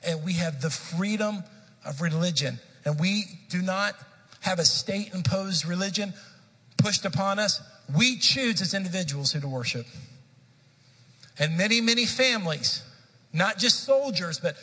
and 0.06 0.24
we 0.24 0.34
have 0.34 0.60
the 0.60 0.70
freedom 0.70 1.42
of 1.84 2.00
religion. 2.00 2.58
And 2.84 2.98
we 3.00 3.24
do 3.48 3.62
not 3.62 3.94
have 4.40 4.58
a 4.58 4.64
state 4.64 5.12
imposed 5.14 5.66
religion 5.66 6.12
pushed 6.76 7.04
upon 7.04 7.38
us. 7.38 7.60
We 7.96 8.16
choose 8.18 8.60
as 8.60 8.74
individuals 8.74 9.32
who 9.32 9.40
to 9.40 9.48
worship. 9.48 9.86
And 11.38 11.56
many, 11.56 11.80
many 11.80 12.06
families, 12.06 12.82
not 13.32 13.58
just 13.58 13.84
soldiers, 13.84 14.38
but 14.38 14.56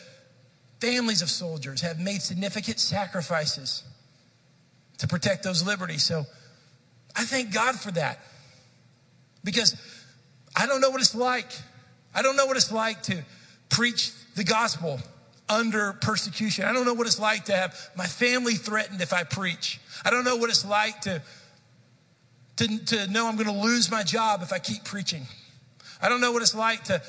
families 0.80 1.22
of 1.22 1.30
soldiers, 1.30 1.80
have 1.82 1.98
made 1.98 2.22
significant 2.22 2.80
sacrifices 2.80 3.84
to 4.98 5.06
protect 5.06 5.42
those 5.42 5.64
liberties. 5.64 6.02
So 6.04 6.24
I 7.16 7.24
thank 7.24 7.52
God 7.52 7.78
for 7.78 7.90
that 7.92 8.18
because 9.44 9.76
I 10.56 10.66
don't 10.66 10.80
know 10.80 10.90
what 10.90 11.00
it's 11.00 11.14
like. 11.14 11.50
I 12.14 12.22
don't 12.22 12.36
know 12.36 12.46
what 12.46 12.56
it's 12.56 12.72
like 12.72 13.02
to 13.04 13.24
preach 13.68 14.12
the 14.34 14.44
gospel 14.44 15.00
under 15.48 15.92
persecution. 15.94 16.64
I 16.64 16.72
don't 16.72 16.86
know 16.86 16.94
what 16.94 17.06
it's 17.06 17.18
like 17.18 17.46
to 17.46 17.56
have 17.56 17.90
my 17.96 18.06
family 18.06 18.54
threatened 18.54 19.00
if 19.00 19.12
I 19.12 19.24
preach. 19.24 19.80
I 20.04 20.10
don't 20.10 20.24
know 20.24 20.36
what 20.36 20.50
it's 20.50 20.64
like 20.64 21.02
to, 21.02 21.22
to, 22.56 22.84
to 22.86 23.06
know 23.08 23.28
I'm 23.28 23.36
going 23.36 23.46
to 23.46 23.62
lose 23.62 23.90
my 23.90 24.02
job 24.02 24.42
if 24.42 24.52
I 24.52 24.58
keep 24.58 24.84
preaching. 24.84 25.26
I 26.00 26.08
don't 26.08 26.20
know 26.20 26.32
what 26.32 26.42
it's 26.42 26.54
like 26.54 26.84
to, 26.84 27.02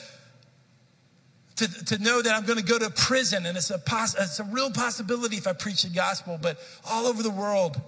to, 1.57 1.85
to 1.85 1.97
know 1.99 2.21
that 2.21 2.35
I'm 2.35 2.45
going 2.45 2.59
to 2.59 2.65
go 2.65 2.77
to 2.77 2.89
prison 2.89 3.45
and 3.45 3.57
it's 3.57 3.69
a, 3.69 3.77
poss- 3.77 4.15
it's 4.15 4.39
a 4.39 4.43
real 4.43 4.71
possibility 4.71 5.37
if 5.37 5.47
I 5.47 5.53
preach 5.53 5.83
the 5.83 5.89
gospel. 5.89 6.37
But 6.41 6.57
all 6.89 7.05
over 7.05 7.23
the 7.23 7.31
world, 7.31 7.79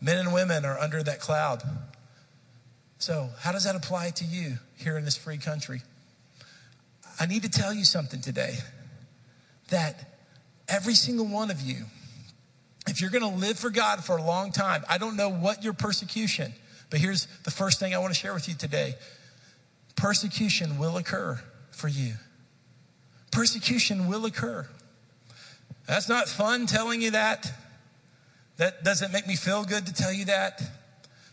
Men 0.00 0.18
and 0.18 0.32
women 0.32 0.64
are 0.64 0.78
under 0.78 1.02
that 1.02 1.20
cloud. 1.20 1.62
So, 2.98 3.30
how 3.40 3.52
does 3.52 3.64
that 3.64 3.76
apply 3.76 4.10
to 4.10 4.24
you 4.24 4.58
here 4.76 4.96
in 4.96 5.04
this 5.04 5.16
free 5.16 5.38
country? 5.38 5.82
I 7.20 7.26
need 7.26 7.42
to 7.42 7.48
tell 7.48 7.72
you 7.72 7.84
something 7.84 8.20
today 8.20 8.56
that 9.70 10.20
every 10.68 10.94
single 10.94 11.26
one 11.26 11.50
of 11.50 11.60
you, 11.60 11.84
if 12.86 13.00
you're 13.00 13.10
going 13.10 13.22
to 13.22 13.38
live 13.38 13.58
for 13.58 13.70
God 13.70 14.04
for 14.04 14.16
a 14.16 14.22
long 14.22 14.52
time, 14.52 14.84
I 14.88 14.98
don't 14.98 15.16
know 15.16 15.28
what 15.28 15.62
your 15.62 15.72
persecution, 15.72 16.52
but 16.90 17.00
here's 17.00 17.26
the 17.44 17.50
first 17.50 17.80
thing 17.80 17.94
I 17.94 17.98
want 17.98 18.14
to 18.14 18.18
share 18.18 18.34
with 18.34 18.48
you 18.48 18.54
today 18.54 18.94
persecution 19.96 20.78
will 20.78 20.96
occur 20.96 21.40
for 21.72 21.88
you. 21.88 22.14
Persecution 23.32 24.08
will 24.08 24.24
occur. 24.26 24.66
That's 25.86 26.08
not 26.08 26.28
fun 26.28 26.66
telling 26.66 27.02
you 27.02 27.12
that. 27.12 27.52
That 28.58 28.84
doesn't 28.84 29.12
make 29.12 29.26
me 29.26 29.36
feel 29.36 29.64
good 29.64 29.86
to 29.86 29.92
tell 29.92 30.12
you 30.12 30.26
that. 30.26 30.62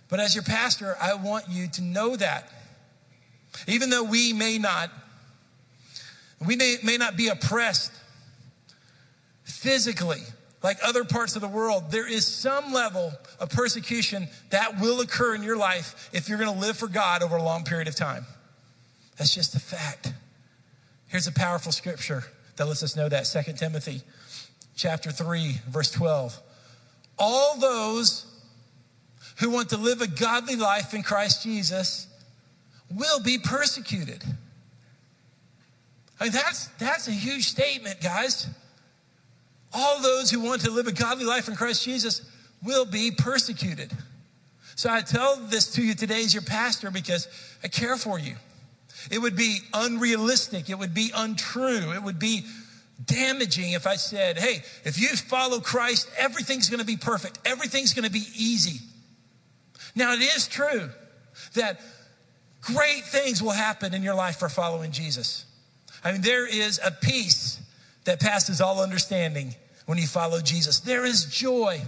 But 0.10 0.20
as 0.20 0.34
your 0.34 0.44
pastor, 0.44 0.96
I 1.02 1.16
want 1.16 1.46
you 1.50 1.68
to 1.68 1.82
know 1.82 2.16
that. 2.16 2.52
Even 3.68 3.90
though 3.90 4.04
we 4.04 4.34
may 4.34 4.58
not, 4.58 4.92
we 6.46 6.56
may, 6.56 6.78
may 6.84 6.98
not 6.98 7.18
be 7.18 7.28
oppressed 7.28 7.92
physically 9.44 10.22
like 10.66 10.78
other 10.84 11.04
parts 11.04 11.36
of 11.36 11.44
the 11.44 11.48
world, 11.48 11.92
there 11.92 12.12
is 12.12 12.26
some 12.26 12.74
level 12.74 13.14
of 13.40 13.50
persecution 13.50 14.28
that 14.50 14.80
will 14.80 15.00
occur 15.02 15.36
in 15.36 15.44
your 15.44 15.58
life 15.58 16.10
if 16.12 16.28
you're 16.28 16.40
going 16.40 16.52
to 16.52 16.60
live 16.60 16.76
for 16.76 16.88
God 16.88 17.22
over 17.22 17.36
a 17.36 17.44
long 17.44 17.64
period 17.64 17.88
of 17.88 17.96
time. 17.96 18.26
That's 19.18 19.34
just 19.34 19.54
a 19.54 19.60
fact. 19.60 20.12
Here's 21.08 21.28
a 21.28 21.32
powerful 21.32 21.72
scripture 21.72 22.24
that 22.56 22.66
lets 22.66 22.82
us 22.82 22.96
know 22.96 23.08
that 23.08 23.26
2 23.26 23.54
Timothy 23.54 24.02
chapter 24.76 25.12
3 25.12 25.56
verse 25.70 25.92
12 25.92 26.36
all 27.18 27.58
those 27.58 28.26
who 29.40 29.50
want 29.50 29.70
to 29.70 29.78
live 29.78 30.02
a 30.02 30.08
godly 30.08 30.56
life 30.56 30.94
in 30.94 31.04
Christ 31.04 31.44
Jesus 31.44 32.08
will 32.90 33.22
be 33.22 33.38
persecuted. 33.38 34.24
I 36.20 36.26
mean, 36.26 36.34
that's, 36.34 36.68
that's 36.80 37.08
a 37.08 37.12
huge 37.12 37.46
statement, 37.46 38.02
guys. 38.02 38.48
All 39.74 40.02
those 40.02 40.32
who 40.32 40.40
want 40.40 40.62
to 40.62 40.72
live 40.72 40.88
a 40.88 40.94
godly 40.94 41.26
life 41.26 41.50
in 41.50 41.56
Christ 41.56 41.84
Jesus 41.84 42.22
will 42.64 42.86
be 42.86 43.12
persecuted. 43.12 43.92
So 44.76 44.90
I 44.90 45.02
tell 45.02 45.38
this 45.38 45.74
to 45.74 45.84
you 45.84 45.94
today 45.94 46.22
as 46.22 46.34
your 46.34 46.44
pastor 46.44 46.92
because 46.92 47.28
I 47.64 47.68
care 47.68 47.98
for 47.98 48.18
you. 48.18 48.36
It 49.12 49.20
would 49.20 49.36
be 49.36 49.60
unrealistic. 49.74 50.70
It 50.70 50.80
would 50.80 50.94
be 50.94 51.12
untrue. 51.16 51.94
It 51.94 52.04
would 52.04 52.20
be 52.20 52.46
damaging 53.04 53.74
if 53.74 53.86
I 53.88 53.96
said, 53.96 54.38
hey, 54.38 54.64
if 54.84 55.00
you 55.00 55.10
follow 55.10 55.60
Christ, 55.60 56.10
everything's 56.18 56.70
going 56.70 56.80
to 56.80 56.86
be 56.86 56.98
perfect. 56.98 57.40
Everything's 57.46 57.94
going 57.94 58.06
to 58.06 58.12
be 58.12 58.26
easy. 58.36 58.80
Now, 59.96 60.14
it 60.14 60.22
is 60.22 60.48
true 60.48 60.90
that 61.54 61.80
great 62.62 63.04
things 63.06 63.42
will 63.42 63.52
happen 63.52 63.94
in 63.94 64.04
your 64.04 64.16
life 64.16 64.38
for 64.38 64.50
following 64.50 64.92
Jesus. 64.92 65.46
I 66.04 66.12
mean, 66.12 66.22
there 66.22 66.48
is 66.48 66.80
a 66.84 66.92
peace 66.92 67.60
that 68.06 68.20
passes 68.20 68.62
all 68.62 68.82
understanding 68.82 69.56
when 69.86 69.98
you 69.98 70.08
follow 70.08 70.40
Jesus. 70.40 70.80
There 70.80 71.06
is 71.06 71.26
joy. 71.26 71.82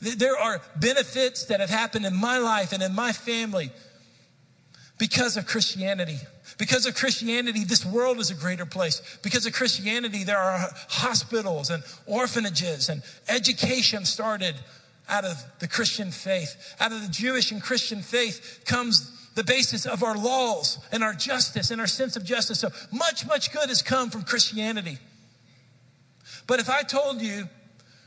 There 0.00 0.36
are 0.36 0.60
benefits 0.76 1.46
that 1.46 1.60
have 1.60 1.70
happened 1.70 2.06
in 2.06 2.16
my 2.16 2.38
life 2.38 2.72
and 2.72 2.82
in 2.82 2.94
my 2.94 3.12
family 3.12 3.70
because 4.98 5.36
of 5.36 5.46
Christianity. 5.46 6.18
Because 6.58 6.86
of 6.86 6.94
Christianity, 6.94 7.64
this 7.64 7.84
world 7.84 8.18
is 8.18 8.30
a 8.30 8.34
greater 8.34 8.66
place. 8.66 9.18
Because 9.22 9.44
of 9.46 9.52
Christianity, 9.52 10.24
there 10.24 10.38
are 10.38 10.70
hospitals 10.88 11.70
and 11.70 11.82
orphanages 12.06 12.88
and 12.88 13.02
education 13.28 14.04
started 14.04 14.54
out 15.08 15.24
of 15.24 15.42
the 15.58 15.68
Christian 15.68 16.10
faith. 16.10 16.76
Out 16.80 16.92
of 16.92 17.02
the 17.02 17.08
Jewish 17.08 17.50
and 17.50 17.62
Christian 17.62 18.02
faith 18.02 18.62
comes 18.66 19.10
the 19.34 19.44
basis 19.44 19.84
of 19.84 20.02
our 20.02 20.16
laws 20.16 20.78
and 20.92 21.02
our 21.02 21.12
justice 21.12 21.70
and 21.70 21.80
our 21.80 21.86
sense 21.86 22.16
of 22.16 22.24
justice. 22.24 22.60
So 22.60 22.70
much, 22.92 23.26
much 23.26 23.52
good 23.52 23.68
has 23.68 23.82
come 23.82 24.10
from 24.10 24.22
Christianity. 24.22 24.98
But 26.46 26.60
if 26.60 26.70
I 26.70 26.82
told 26.82 27.20
you 27.20 27.48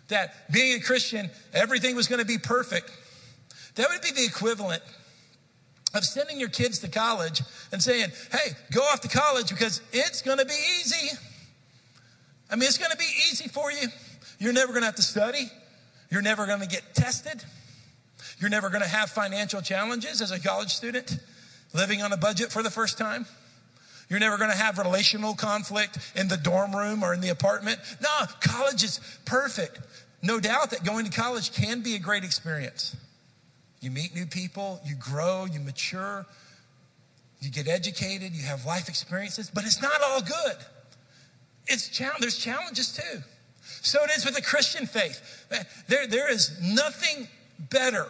that 0.08 0.52
being 0.52 0.80
a 0.80 0.84
Christian, 0.84 1.30
everything 1.54 1.96
was 1.96 2.08
going 2.08 2.20
to 2.20 2.26
be 2.26 2.38
perfect, 2.38 2.92
that 3.76 3.90
would 3.90 4.02
be 4.02 4.12
the 4.12 4.26
equivalent 4.26 4.82
of 5.94 6.04
sending 6.04 6.40
your 6.40 6.50
kids 6.50 6.80
to 6.80 6.88
college 6.88 7.42
and 7.72 7.82
saying, 7.82 8.10
hey, 8.32 8.52
go 8.72 8.82
off 8.82 9.02
to 9.02 9.08
college 9.08 9.50
because 9.50 9.82
it's 9.92 10.22
going 10.22 10.38
to 10.38 10.46
be 10.46 10.54
easy. 10.80 11.18
I 12.50 12.56
mean, 12.56 12.68
it's 12.68 12.78
going 12.78 12.92
to 12.92 12.98
be 12.98 13.10
easy 13.30 13.48
for 13.48 13.72
you. 13.72 13.88
You're 14.40 14.54
never 14.54 14.72
going 14.72 14.82
to 14.82 14.88
have 14.88 14.96
to 14.96 15.02
study. 15.02 15.50
You're 16.10 16.22
never 16.22 16.46
going 16.46 16.62
to 16.62 16.68
get 16.68 16.84
tested. 16.94 17.44
You're 18.40 18.50
never 18.50 18.70
going 18.70 18.84
to 18.84 18.88
have 18.88 19.10
financial 19.10 19.62
challenges 19.62 20.22
as 20.22 20.32
a 20.32 20.40
college 20.40 20.74
student 20.74 21.18
living 21.74 22.02
on 22.02 22.14
a 22.14 22.18
budget 22.18 22.52
for 22.52 22.64
the 22.64 22.70
first 22.70 22.98
time. 22.98 23.26
You're 24.10 24.20
never 24.20 24.38
going 24.38 24.52
to 24.52 24.58
have 24.58 24.78
relational 24.78 25.34
conflict 25.34 25.98
in 26.16 26.28
the 26.30 26.38
dorm 26.38 26.76
room 26.76 27.04
or 27.04 27.14
in 27.14 27.20
the 27.20 27.30
apartment. 27.30 27.80
No, 28.02 28.26
college 28.40 28.84
is 28.84 29.02
perfect. 29.26 29.80
No 30.24 30.40
doubt 30.40 30.72
that 30.72 30.84
going 30.86 31.06
to 31.06 31.12
college 31.12 31.52
can 31.52 31.82
be 31.82 31.96
a 31.96 32.00
great 32.00 32.24
experience. 32.24 32.96
You 33.80 33.92
meet 33.92 34.16
new 34.16 34.26
people, 34.26 34.80
you 34.86 34.96
grow, 34.96 35.46
you 35.46 35.60
mature, 35.60 36.26
you 37.40 37.52
get 37.52 37.68
educated, 37.68 38.34
you 38.34 38.44
have 38.44 38.66
life 38.66 38.90
experiences, 38.90 39.52
but 39.54 39.64
it's 39.66 39.82
not 39.82 40.02
all 40.04 40.22
good. 40.22 40.58
It's 41.68 41.90
challenge, 41.90 42.20
there's 42.20 42.38
challenges 42.38 42.96
too. 42.96 43.22
So 43.82 44.04
it 44.04 44.12
is 44.18 44.26
with 44.26 44.36
the 44.36 44.42
Christian 44.42 44.86
faith. 44.86 45.46
There, 45.88 46.08
there 46.08 46.32
is 46.32 46.58
nothing 46.62 47.28
better 47.70 48.08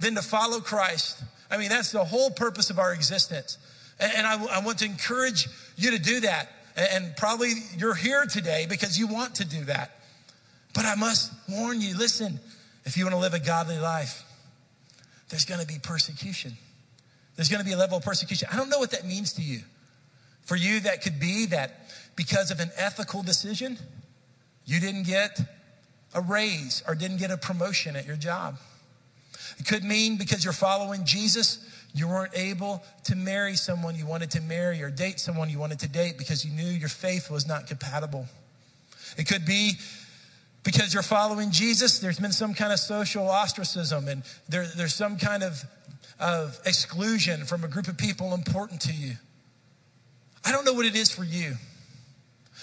than 0.00 0.14
to 0.14 0.22
follow 0.22 0.60
Christ. 0.60 1.22
I 1.50 1.56
mean, 1.56 1.68
that's 1.68 1.92
the 1.92 2.04
whole 2.04 2.30
purpose 2.30 2.70
of 2.70 2.78
our 2.78 2.92
existence. 2.92 3.58
And 4.00 4.26
I, 4.26 4.42
I 4.46 4.58
want 4.60 4.78
to 4.78 4.86
encourage 4.86 5.48
you 5.76 5.90
to 5.90 5.98
do 5.98 6.20
that. 6.20 6.48
And 6.76 7.16
probably 7.16 7.52
you're 7.76 7.94
here 7.94 8.26
today 8.26 8.66
because 8.68 8.98
you 8.98 9.06
want 9.06 9.36
to 9.36 9.44
do 9.44 9.64
that. 9.64 10.00
But 10.74 10.84
I 10.84 10.94
must 10.96 11.32
warn 11.48 11.80
you 11.80 11.96
listen, 11.96 12.40
if 12.84 12.96
you 12.96 13.04
want 13.04 13.14
to 13.14 13.20
live 13.20 13.34
a 13.34 13.38
godly 13.38 13.78
life, 13.78 14.24
there's 15.34 15.44
going 15.44 15.60
to 15.60 15.66
be 15.66 15.80
persecution. 15.80 16.52
There's 17.34 17.48
going 17.48 17.58
to 17.58 17.66
be 17.66 17.72
a 17.72 17.76
level 17.76 17.98
of 17.98 18.04
persecution. 18.04 18.46
I 18.52 18.56
don't 18.56 18.68
know 18.68 18.78
what 18.78 18.92
that 18.92 19.04
means 19.04 19.32
to 19.32 19.42
you. 19.42 19.62
For 20.42 20.54
you, 20.54 20.78
that 20.78 21.02
could 21.02 21.18
be 21.18 21.46
that 21.46 21.90
because 22.14 22.52
of 22.52 22.60
an 22.60 22.70
ethical 22.76 23.24
decision, 23.24 23.76
you 24.64 24.78
didn't 24.78 25.08
get 25.08 25.40
a 26.14 26.20
raise 26.20 26.84
or 26.86 26.94
didn't 26.94 27.16
get 27.16 27.32
a 27.32 27.36
promotion 27.36 27.96
at 27.96 28.06
your 28.06 28.14
job. 28.14 28.58
It 29.58 29.66
could 29.66 29.82
mean 29.82 30.18
because 30.18 30.44
you're 30.44 30.52
following 30.52 31.04
Jesus, 31.04 31.58
you 31.92 32.06
weren't 32.06 32.36
able 32.36 32.84
to 33.02 33.16
marry 33.16 33.56
someone 33.56 33.96
you 33.96 34.06
wanted 34.06 34.30
to 34.30 34.40
marry 34.40 34.84
or 34.84 34.88
date 34.88 35.18
someone 35.18 35.50
you 35.50 35.58
wanted 35.58 35.80
to 35.80 35.88
date 35.88 36.16
because 36.16 36.44
you 36.44 36.52
knew 36.52 36.70
your 36.70 36.88
faith 36.88 37.28
was 37.28 37.44
not 37.44 37.66
compatible. 37.66 38.28
It 39.18 39.26
could 39.26 39.44
be 39.44 39.72
because 40.64 40.92
you're 40.92 41.02
following 41.02 41.50
Jesus, 41.50 41.98
there's 41.98 42.18
been 42.18 42.32
some 42.32 42.54
kind 42.54 42.72
of 42.72 42.78
social 42.78 43.28
ostracism 43.28 44.08
and 44.08 44.22
there, 44.48 44.66
there's 44.76 44.94
some 44.94 45.18
kind 45.18 45.42
of, 45.42 45.62
of 46.18 46.58
exclusion 46.64 47.44
from 47.44 47.62
a 47.64 47.68
group 47.68 47.86
of 47.86 47.98
people 47.98 48.34
important 48.34 48.80
to 48.82 48.92
you. 48.92 49.12
I 50.44 50.52
don't 50.52 50.64
know 50.64 50.72
what 50.72 50.86
it 50.86 50.96
is 50.96 51.10
for 51.10 51.24
you. 51.24 51.54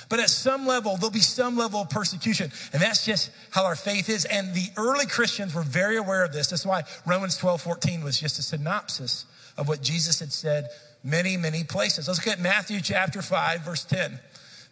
But 0.10 0.20
at 0.20 0.30
some 0.30 0.66
level, 0.66 0.98
there'll 0.98 1.12
be 1.12 1.20
some 1.20 1.56
level 1.56 1.82
of 1.82 1.90
persecution. 1.90 2.52
And 2.74 2.82
that's 2.82 3.06
just 3.06 3.32
how 3.52 3.66
our 3.66 3.76
faith 3.76 4.10
is. 4.10 4.26
And 4.26 4.54
the 4.54 4.68
early 4.76 5.06
Christians 5.06 5.54
were 5.54 5.62
very 5.62 5.96
aware 5.96 6.26
of 6.26 6.34
this. 6.34 6.48
That's 6.48 6.66
why 6.66 6.84
Romans 7.06 7.38
12, 7.38 7.62
14 7.62 8.04
was 8.04 8.20
just 8.20 8.40
a 8.40 8.42
synopsis 8.42 9.26
of 9.58 9.68
what 9.68 9.82
Jesus 9.82 10.20
had 10.20 10.34
said 10.34 10.70
many, 11.04 11.38
many 11.38 11.64
places. 11.64 12.08
Let's 12.08 12.26
look 12.26 12.36
at 12.36 12.42
Matthew 12.42 12.82
chapter 12.82 13.22
5, 13.22 13.62
verse 13.62 13.86
10. 13.86 14.20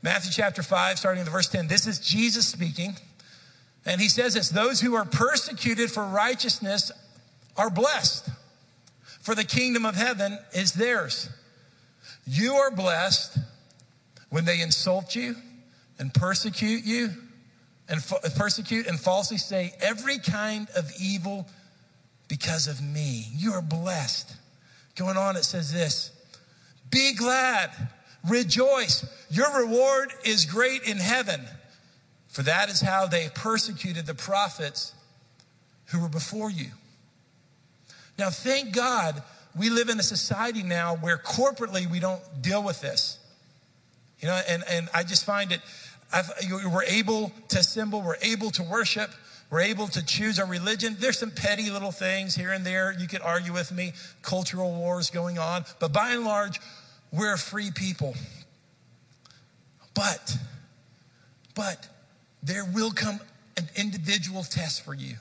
Matthew 0.01 0.31
chapter 0.31 0.63
5, 0.63 0.97
starting 0.97 1.21
in 1.25 1.31
verse 1.31 1.47
10. 1.47 1.67
This 1.67 1.87
is 1.87 1.99
Jesus 1.99 2.47
speaking. 2.47 2.95
And 3.89 3.99
he 3.99 4.07
says 4.07 4.35
this 4.35 4.49
those 4.49 4.79
who 4.79 4.93
are 4.93 5.03
persecuted 5.03 5.91
for 5.91 6.05
righteousness 6.05 6.91
are 7.57 7.71
blessed, 7.71 8.29
for 9.19 9.33
the 9.33 9.43
kingdom 9.43 9.83
of 9.83 9.95
heaven 9.95 10.37
is 10.53 10.73
theirs. 10.73 11.27
You 12.27 12.53
are 12.53 12.69
blessed 12.69 13.39
when 14.29 14.45
they 14.45 14.61
insult 14.61 15.15
you 15.15 15.35
and 15.97 16.13
persecute 16.13 16.85
you 16.85 17.09
and 17.89 17.99
persecute 18.35 18.85
and 18.85 18.99
falsely 18.99 19.37
say 19.37 19.73
every 19.81 20.19
kind 20.19 20.67
of 20.75 20.91
evil 21.01 21.47
because 22.27 22.67
of 22.67 22.83
me. 22.83 23.25
You 23.35 23.53
are 23.53 23.61
blessed. 23.63 24.31
Going 24.95 25.17
on, 25.17 25.35
it 25.35 25.45
says 25.45 25.73
this 25.73 26.11
Be 26.91 27.15
glad, 27.15 27.71
rejoice. 28.29 29.03
Your 29.31 29.61
reward 29.61 30.13
is 30.23 30.45
great 30.45 30.83
in 30.83 30.97
heaven, 30.97 31.41
for 32.29 32.43
that 32.43 32.69
is 32.69 32.79
how 32.79 33.07
they 33.07 33.27
persecuted 33.33 34.05
the 34.05 34.13
prophets 34.13 34.93
who 35.87 35.99
were 35.99 36.09
before 36.09 36.49
you. 36.49 36.67
Now, 38.17 38.29
thank 38.29 38.73
God 38.73 39.21
we 39.57 39.69
live 39.69 39.89
in 39.89 39.99
a 39.99 40.03
society 40.03 40.63
now 40.63 40.95
where 40.95 41.17
corporately 41.17 41.89
we 41.89 41.99
don't 41.99 42.21
deal 42.41 42.63
with 42.63 42.81
this. 42.81 43.17
You 44.19 44.27
know, 44.27 44.41
and, 44.47 44.63
and 44.69 44.89
I 44.93 45.03
just 45.03 45.25
find 45.25 45.51
it, 45.51 45.61
I've, 46.13 46.29
we're 46.71 46.83
able 46.83 47.31
to 47.49 47.59
assemble, 47.59 48.01
we're 48.01 48.17
able 48.21 48.51
to 48.51 48.63
worship, 48.63 49.09
we're 49.49 49.61
able 49.61 49.87
to 49.87 50.05
choose 50.05 50.37
our 50.37 50.45
religion. 50.45 50.97
There's 50.99 51.17
some 51.17 51.31
petty 51.31 51.71
little 51.71 51.91
things 51.91 52.35
here 52.35 52.51
and 52.51 52.63
there. 52.63 52.95
You 52.99 53.07
could 53.07 53.21
argue 53.21 53.53
with 53.53 53.71
me, 53.71 53.93
cultural 54.21 54.71
wars 54.71 55.09
going 55.09 55.39
on. 55.39 55.65
But 55.79 55.91
by 55.91 56.11
and 56.11 56.23
large, 56.23 56.59
we're 57.11 57.33
a 57.33 57.37
free 57.37 57.71
people. 57.71 58.13
But, 59.95 60.37
but 61.55 61.87
there 62.43 62.65
will 62.65 62.91
come 62.91 63.19
an 63.57 63.67
individual 63.75 64.43
test 64.43 64.83
for 64.83 64.93
you. 64.93 65.15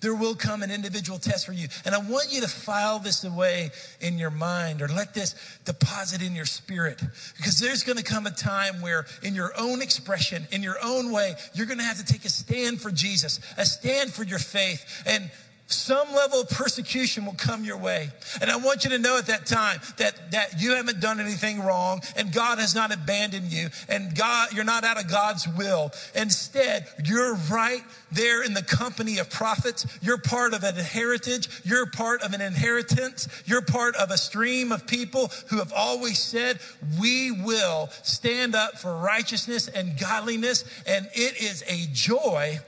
There 0.00 0.14
will 0.14 0.36
come 0.36 0.62
an 0.62 0.70
individual 0.70 1.18
test 1.18 1.46
for 1.46 1.52
you. 1.52 1.66
And 1.84 1.92
I 1.94 1.98
want 1.98 2.32
you 2.32 2.40
to 2.42 2.48
file 2.48 3.00
this 3.00 3.24
away 3.24 3.70
in 4.00 4.16
your 4.16 4.30
mind 4.30 4.80
or 4.80 4.86
let 4.86 5.12
this 5.12 5.34
deposit 5.64 6.22
in 6.22 6.36
your 6.36 6.44
spirit. 6.44 7.02
Because 7.36 7.58
there's 7.58 7.82
going 7.82 7.98
to 7.98 8.04
come 8.04 8.26
a 8.26 8.30
time 8.30 8.80
where, 8.80 9.06
in 9.24 9.34
your 9.34 9.52
own 9.58 9.82
expression, 9.82 10.46
in 10.52 10.62
your 10.62 10.76
own 10.84 11.10
way, 11.10 11.34
you're 11.54 11.66
going 11.66 11.78
to 11.78 11.84
have 11.84 11.98
to 11.98 12.04
take 12.04 12.24
a 12.24 12.28
stand 12.28 12.80
for 12.80 12.92
Jesus, 12.92 13.40
a 13.56 13.64
stand 13.64 14.12
for 14.12 14.22
your 14.22 14.38
faith. 14.38 15.02
And 15.04 15.30
some 15.68 16.14
level 16.14 16.40
of 16.40 16.48
persecution 16.48 17.26
will 17.26 17.34
come 17.34 17.62
your 17.62 17.76
way. 17.76 18.08
And 18.40 18.50
I 18.50 18.56
want 18.56 18.84
you 18.84 18.90
to 18.90 18.98
know 18.98 19.18
at 19.18 19.26
that 19.26 19.44
time 19.44 19.80
that, 19.98 20.30
that 20.30 20.62
you 20.62 20.72
haven't 20.72 21.00
done 21.00 21.20
anything 21.20 21.60
wrong 21.60 22.00
and 22.16 22.32
God 22.32 22.58
has 22.58 22.74
not 22.74 22.90
abandoned 22.90 23.52
you 23.52 23.68
and 23.88 24.16
God, 24.16 24.54
you're 24.54 24.64
not 24.64 24.84
out 24.84 24.98
of 24.98 25.10
God's 25.10 25.46
will. 25.46 25.92
Instead, 26.14 26.86
you're 27.04 27.34
right 27.50 27.82
there 28.10 28.42
in 28.42 28.54
the 28.54 28.62
company 28.62 29.18
of 29.18 29.28
prophets. 29.28 29.86
You're 30.00 30.16
part 30.16 30.54
of 30.54 30.64
an 30.64 30.74
heritage. 30.74 31.48
You're 31.64 31.86
part 31.86 32.22
of 32.22 32.32
an 32.32 32.40
inheritance. 32.40 33.28
You're 33.44 33.62
part 33.62 33.94
of 33.96 34.10
a 34.10 34.16
stream 34.16 34.72
of 34.72 34.86
people 34.86 35.30
who 35.48 35.58
have 35.58 35.72
always 35.74 36.18
said, 36.18 36.60
we 36.98 37.30
will 37.30 37.90
stand 38.02 38.54
up 38.54 38.78
for 38.78 38.96
righteousness 38.96 39.68
and 39.68 39.98
godliness. 39.98 40.64
And 40.86 41.06
it 41.12 41.42
is 41.42 41.62
a 41.68 41.92
joy 41.92 42.58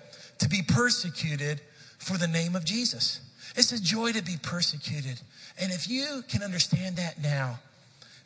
to 0.41 0.49
be 0.51 0.61
persecuted 0.63 1.63
for 2.01 2.17
the 2.19 2.27
name 2.27 2.57
of 2.57 2.65
Jesus. 2.65 3.21
It's 3.55 3.73
a 3.73 3.81
joy 3.81 4.13
to 4.13 4.23
be 4.23 4.37
persecuted. 4.43 5.21
And 5.61 5.71
if 5.71 5.89
you 5.89 6.25
can 6.29 6.43
understand 6.43 6.97
that 6.97 7.21
now, 7.23 7.61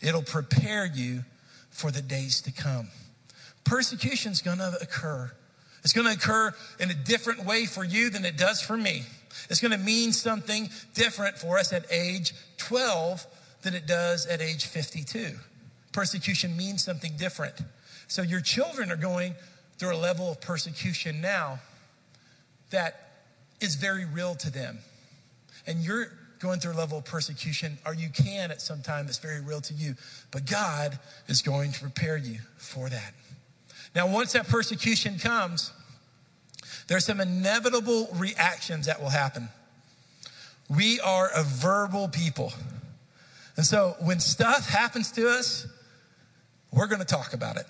it'll 0.00 0.22
prepare 0.22 0.86
you 0.86 1.24
for 1.70 1.90
the 1.90 2.00
days 2.00 2.40
to 2.42 2.52
come. 2.52 2.88
Persecution 3.64 4.32
is 4.32 4.40
going 4.40 4.58
to 4.58 4.78
occur. 4.80 5.30
It's 5.82 5.92
to 6.06 6.12
occur 6.12 6.54
in 6.78 6.90
a 6.90 6.94
different 6.94 7.44
way 7.44 7.66
for 7.66 7.84
you 7.84 8.10
than 8.10 8.24
it 8.24 8.38
does 8.38 8.62
for 8.62 8.76
me. 8.76 9.02
It's 9.50 9.60
to 9.72 9.78
mean 9.78 10.12
something 10.12 10.70
different 10.94 11.36
for 11.36 11.58
us 11.58 11.72
at 11.72 11.84
age 11.90 12.32
12 12.58 13.26
than 13.62 13.74
it 13.74 13.86
does 13.86 14.26
at 14.26 14.40
age 14.40 14.66
52. 14.66 15.32
Persecution 15.92 16.56
means 16.56 16.84
something 16.84 17.12
different. 17.16 17.54
So 18.06 18.22
your 18.22 18.40
children 18.40 18.90
are 18.92 18.96
going 18.96 19.34
through 19.78 19.94
a 19.94 19.98
level 19.98 20.30
of 20.30 20.40
persecution 20.40 21.20
now 21.20 21.58
that 22.70 23.03
is 23.64 23.74
very 23.74 24.04
real 24.04 24.34
to 24.36 24.50
them. 24.50 24.78
And 25.66 25.80
you're 25.80 26.06
going 26.38 26.60
through 26.60 26.74
a 26.74 26.74
level 26.74 26.98
of 26.98 27.04
persecution, 27.04 27.78
or 27.86 27.94
you 27.94 28.10
can 28.10 28.50
at 28.50 28.60
some 28.60 28.82
time 28.82 29.06
that's 29.06 29.18
very 29.18 29.40
real 29.40 29.60
to 29.62 29.74
you. 29.74 29.94
But 30.30 30.44
God 30.44 30.98
is 31.26 31.42
going 31.42 31.72
to 31.72 31.80
prepare 31.80 32.16
you 32.16 32.38
for 32.58 32.88
that. 32.88 33.14
Now, 33.94 34.06
once 34.06 34.32
that 34.32 34.46
persecution 34.46 35.18
comes, 35.18 35.72
there's 36.88 37.06
some 37.06 37.20
inevitable 37.20 38.08
reactions 38.14 38.86
that 38.86 39.00
will 39.00 39.08
happen. 39.08 39.48
We 40.68 41.00
are 41.00 41.30
a 41.34 41.44
verbal 41.44 42.08
people. 42.08 42.52
And 43.56 43.64
so 43.64 43.96
when 44.00 44.20
stuff 44.20 44.68
happens 44.68 45.12
to 45.12 45.28
us, 45.28 45.66
we're 46.72 46.88
going 46.88 47.00
to 47.00 47.06
talk 47.06 47.32
about 47.32 47.56
it. 47.56 47.66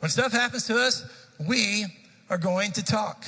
When 0.00 0.10
stuff 0.10 0.32
happens 0.32 0.66
to 0.66 0.76
us, 0.76 1.04
we 1.46 1.84
are 2.30 2.38
going 2.38 2.72
to 2.72 2.84
talk. 2.84 3.26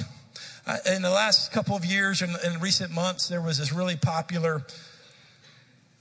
Uh, 0.66 0.78
in 0.94 1.02
the 1.02 1.10
last 1.10 1.52
couple 1.52 1.76
of 1.76 1.84
years, 1.84 2.22
in, 2.22 2.30
in, 2.42 2.58
recent 2.58 2.90
months, 2.90 3.28
there 3.28 3.42
was 3.42 3.58
this 3.58 3.70
really 3.70 3.96
popular 3.96 4.64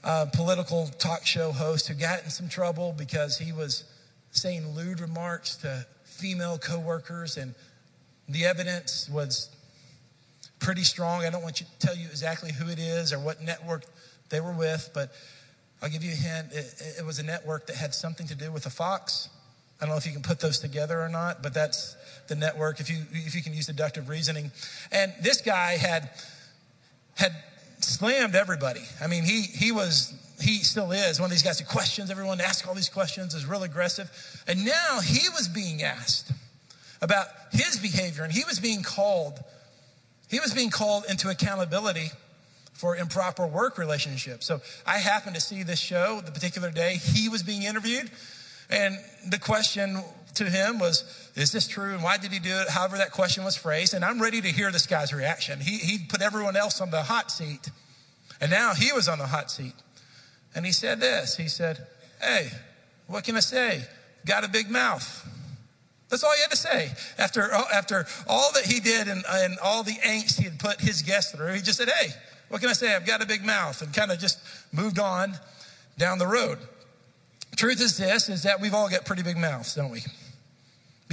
uh, 0.02 0.24
political 0.32 0.86
talk 0.98 1.26
show 1.26 1.52
host 1.52 1.86
who 1.86 1.92
got 1.92 2.24
in 2.24 2.30
some 2.30 2.48
trouble 2.48 2.94
because 2.96 3.36
he 3.36 3.52
was 3.52 3.84
saying 4.30 4.66
lewd 4.74 5.00
remarks 5.00 5.56
to 5.56 5.84
female 6.04 6.56
coworkers, 6.56 7.36
and 7.36 7.54
the 8.26 8.46
evidence 8.46 9.06
was 9.10 9.50
pretty 10.60 10.82
strong. 10.82 11.26
I 11.26 11.30
don't 11.30 11.42
want 11.42 11.56
to 11.56 11.66
tell 11.78 11.94
you 11.94 12.06
exactly 12.06 12.50
who 12.50 12.70
it 12.70 12.78
is 12.78 13.12
or 13.12 13.18
what 13.18 13.42
network 13.42 13.84
they 14.30 14.40
were 14.40 14.54
with, 14.54 14.88
but 14.94 15.12
I'll 15.82 15.90
give 15.90 16.02
you 16.02 16.12
a 16.12 16.14
hint. 16.14 16.52
It, 16.52 16.96
it 17.00 17.04
was 17.04 17.18
a 17.18 17.22
network 17.22 17.66
that 17.66 17.76
had 17.76 17.94
something 17.94 18.26
to 18.28 18.34
do 18.34 18.50
with 18.50 18.64
a 18.64 18.70
fox. 18.70 19.28
I 19.78 19.84
don't 19.84 19.90
know 19.90 19.98
if 19.98 20.06
you 20.06 20.12
can 20.12 20.22
put 20.22 20.40
those 20.40 20.58
together 20.58 21.02
or 21.02 21.10
not, 21.10 21.42
but 21.42 21.52
that's 21.52 21.96
the 22.28 22.34
network 22.34 22.80
if 22.80 22.90
you 22.90 23.04
if 23.12 23.34
you 23.34 23.42
can 23.42 23.54
use 23.54 23.66
deductive 23.66 24.08
reasoning. 24.08 24.50
And 24.92 25.12
this 25.20 25.40
guy 25.40 25.76
had 25.76 26.10
had 27.14 27.32
slammed 27.80 28.34
everybody. 28.34 28.82
I 29.00 29.06
mean, 29.06 29.24
he 29.24 29.42
he 29.42 29.72
was 29.72 30.14
he 30.40 30.58
still 30.58 30.92
is 30.92 31.20
one 31.20 31.26
of 31.26 31.30
these 31.30 31.42
guys 31.42 31.58
who 31.58 31.66
questions 31.66 32.10
everyone, 32.10 32.40
asks 32.40 32.66
all 32.66 32.74
these 32.74 32.88
questions, 32.88 33.34
is 33.34 33.46
real 33.46 33.62
aggressive. 33.62 34.10
And 34.46 34.64
now 34.64 35.00
he 35.00 35.28
was 35.30 35.48
being 35.48 35.82
asked 35.82 36.32
about 37.00 37.26
his 37.52 37.78
behavior, 37.78 38.24
and 38.24 38.32
he 38.32 38.44
was 38.44 38.58
being 38.58 38.82
called, 38.82 39.38
he 40.28 40.40
was 40.40 40.52
being 40.54 40.70
called 40.70 41.04
into 41.08 41.28
accountability 41.28 42.10
for 42.72 42.96
improper 42.96 43.46
work 43.46 43.78
relationships. 43.78 44.46
So 44.46 44.60
I 44.86 44.98
happened 44.98 45.36
to 45.36 45.40
see 45.40 45.62
this 45.62 45.78
show 45.78 46.20
the 46.20 46.32
particular 46.32 46.70
day 46.70 46.96
he 46.96 47.28
was 47.28 47.42
being 47.42 47.62
interviewed, 47.62 48.10
and 48.70 48.98
the 49.28 49.38
question 49.38 50.02
to 50.36 50.44
him 50.44 50.78
was, 50.78 51.30
Is 51.34 51.52
this 51.52 51.66
true? 51.66 51.94
And 51.94 52.02
why 52.02 52.16
did 52.16 52.32
he 52.32 52.38
do 52.38 52.50
it? 52.50 52.68
However, 52.68 52.96
that 52.98 53.12
question 53.12 53.44
was 53.44 53.56
phrased. 53.56 53.94
And 53.94 54.04
I'm 54.04 54.20
ready 54.20 54.40
to 54.40 54.48
hear 54.48 54.70
this 54.70 54.86
guy's 54.86 55.12
reaction. 55.12 55.60
He, 55.60 55.78
he 55.78 55.98
put 55.98 56.22
everyone 56.22 56.56
else 56.56 56.80
on 56.80 56.90
the 56.90 57.02
hot 57.02 57.30
seat, 57.30 57.70
and 58.40 58.50
now 58.50 58.74
he 58.74 58.92
was 58.92 59.08
on 59.08 59.18
the 59.18 59.26
hot 59.26 59.50
seat. 59.50 59.74
And 60.54 60.64
he 60.64 60.72
said 60.72 61.00
this 61.00 61.36
He 61.36 61.48
said, 61.48 61.86
Hey, 62.20 62.50
what 63.06 63.24
can 63.24 63.36
I 63.36 63.40
say? 63.40 63.82
Got 64.24 64.44
a 64.44 64.48
big 64.48 64.70
mouth. 64.70 65.28
That's 66.08 66.22
all 66.22 66.32
he 66.34 66.42
had 66.42 66.50
to 66.50 66.56
say. 66.56 66.92
After, 67.18 67.50
after 67.52 68.06
all 68.28 68.52
that 68.54 68.64
he 68.64 68.78
did 68.78 69.08
and, 69.08 69.24
and 69.28 69.58
all 69.58 69.82
the 69.82 69.98
angst 70.06 70.38
he 70.38 70.44
had 70.44 70.58
put 70.58 70.80
his 70.80 71.02
guest 71.02 71.34
through, 71.34 71.54
he 71.54 71.60
just 71.60 71.78
said, 71.78 71.88
Hey, 71.88 72.10
what 72.48 72.60
can 72.60 72.70
I 72.70 72.74
say? 72.74 72.94
I've 72.94 73.06
got 73.06 73.22
a 73.22 73.26
big 73.26 73.44
mouth, 73.44 73.82
and 73.82 73.92
kind 73.92 74.12
of 74.12 74.18
just 74.18 74.38
moved 74.72 74.98
on 74.98 75.34
down 75.98 76.18
the 76.18 76.26
road. 76.26 76.58
Truth 77.56 77.80
is 77.80 77.96
this 77.96 78.28
is 78.28 78.42
that 78.42 78.60
we've 78.60 78.74
all 78.74 78.88
got 78.88 79.04
pretty 79.04 79.22
big 79.22 79.36
mouths, 79.36 79.74
don't 79.74 79.90
we? 79.90 80.02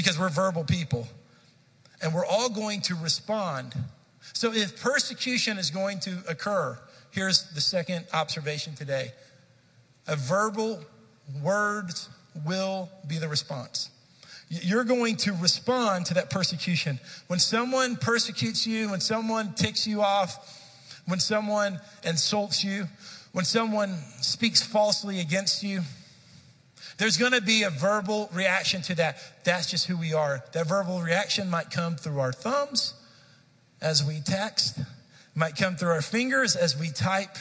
Because 0.02 0.18
we're 0.18 0.30
verbal 0.30 0.64
people. 0.64 1.08
And 2.02 2.12
we're 2.12 2.26
all 2.26 2.50
going 2.50 2.82
to 2.82 2.96
respond. 2.96 3.76
So 4.34 4.52
if 4.52 4.82
persecution 4.82 5.60
is 5.60 5.70
going 5.70 6.00
to 6.00 6.24
occur, 6.28 6.80
here's 7.12 7.54
the 7.54 7.62
second 7.62 8.08
observation 8.12 8.74
today 8.74 9.12
a 10.08 10.16
verbal 10.16 10.80
words 11.44 12.10
will 12.48 12.90
be 13.08 13.20
the 13.20 13.28
response. 13.28 13.92
You're 14.50 14.86
going 14.86 15.18
to 15.18 15.34
respond 15.34 16.08
to 16.08 16.16
that 16.16 16.32
persecution. 16.32 17.00
When 17.28 17.38
someone 17.38 17.96
persecutes 17.96 18.66
you, 18.66 18.90
when 18.90 19.02
someone 19.02 19.54
ticks 19.54 19.86
you 19.86 20.02
off, 20.02 20.60
when 21.06 21.20
someone 21.20 21.80
insults 22.04 22.64
you, 22.64 22.88
when 23.34 23.46
someone 23.46 23.94
speaks 24.20 24.64
falsely 24.64 25.20
against 25.20 25.62
you, 25.62 25.82
there's 27.02 27.18
going 27.18 27.32
to 27.32 27.42
be 27.42 27.64
a 27.64 27.72
verbal 27.72 28.30
reaction 28.32 28.84
to 28.84 28.94
that. 28.94 29.18
That's 29.44 29.72
just 29.72 29.88
who 29.88 29.98
we 29.98 30.14
are. 30.14 30.44
That 30.52 30.68
verbal 30.68 31.02
reaction 31.02 31.50
might 31.50 31.72
come 31.72 31.96
through 31.96 32.20
our 32.20 32.32
thumbs 32.32 32.94
as 33.82 34.06
we 34.06 34.20
text, 34.24 34.78
it 34.78 34.86
might 35.34 35.56
come 35.56 35.76
through 35.76 35.90
our 35.90 36.04
fingers 36.04 36.56
as 36.56 36.80
we 36.80 36.92
type, 36.92 37.40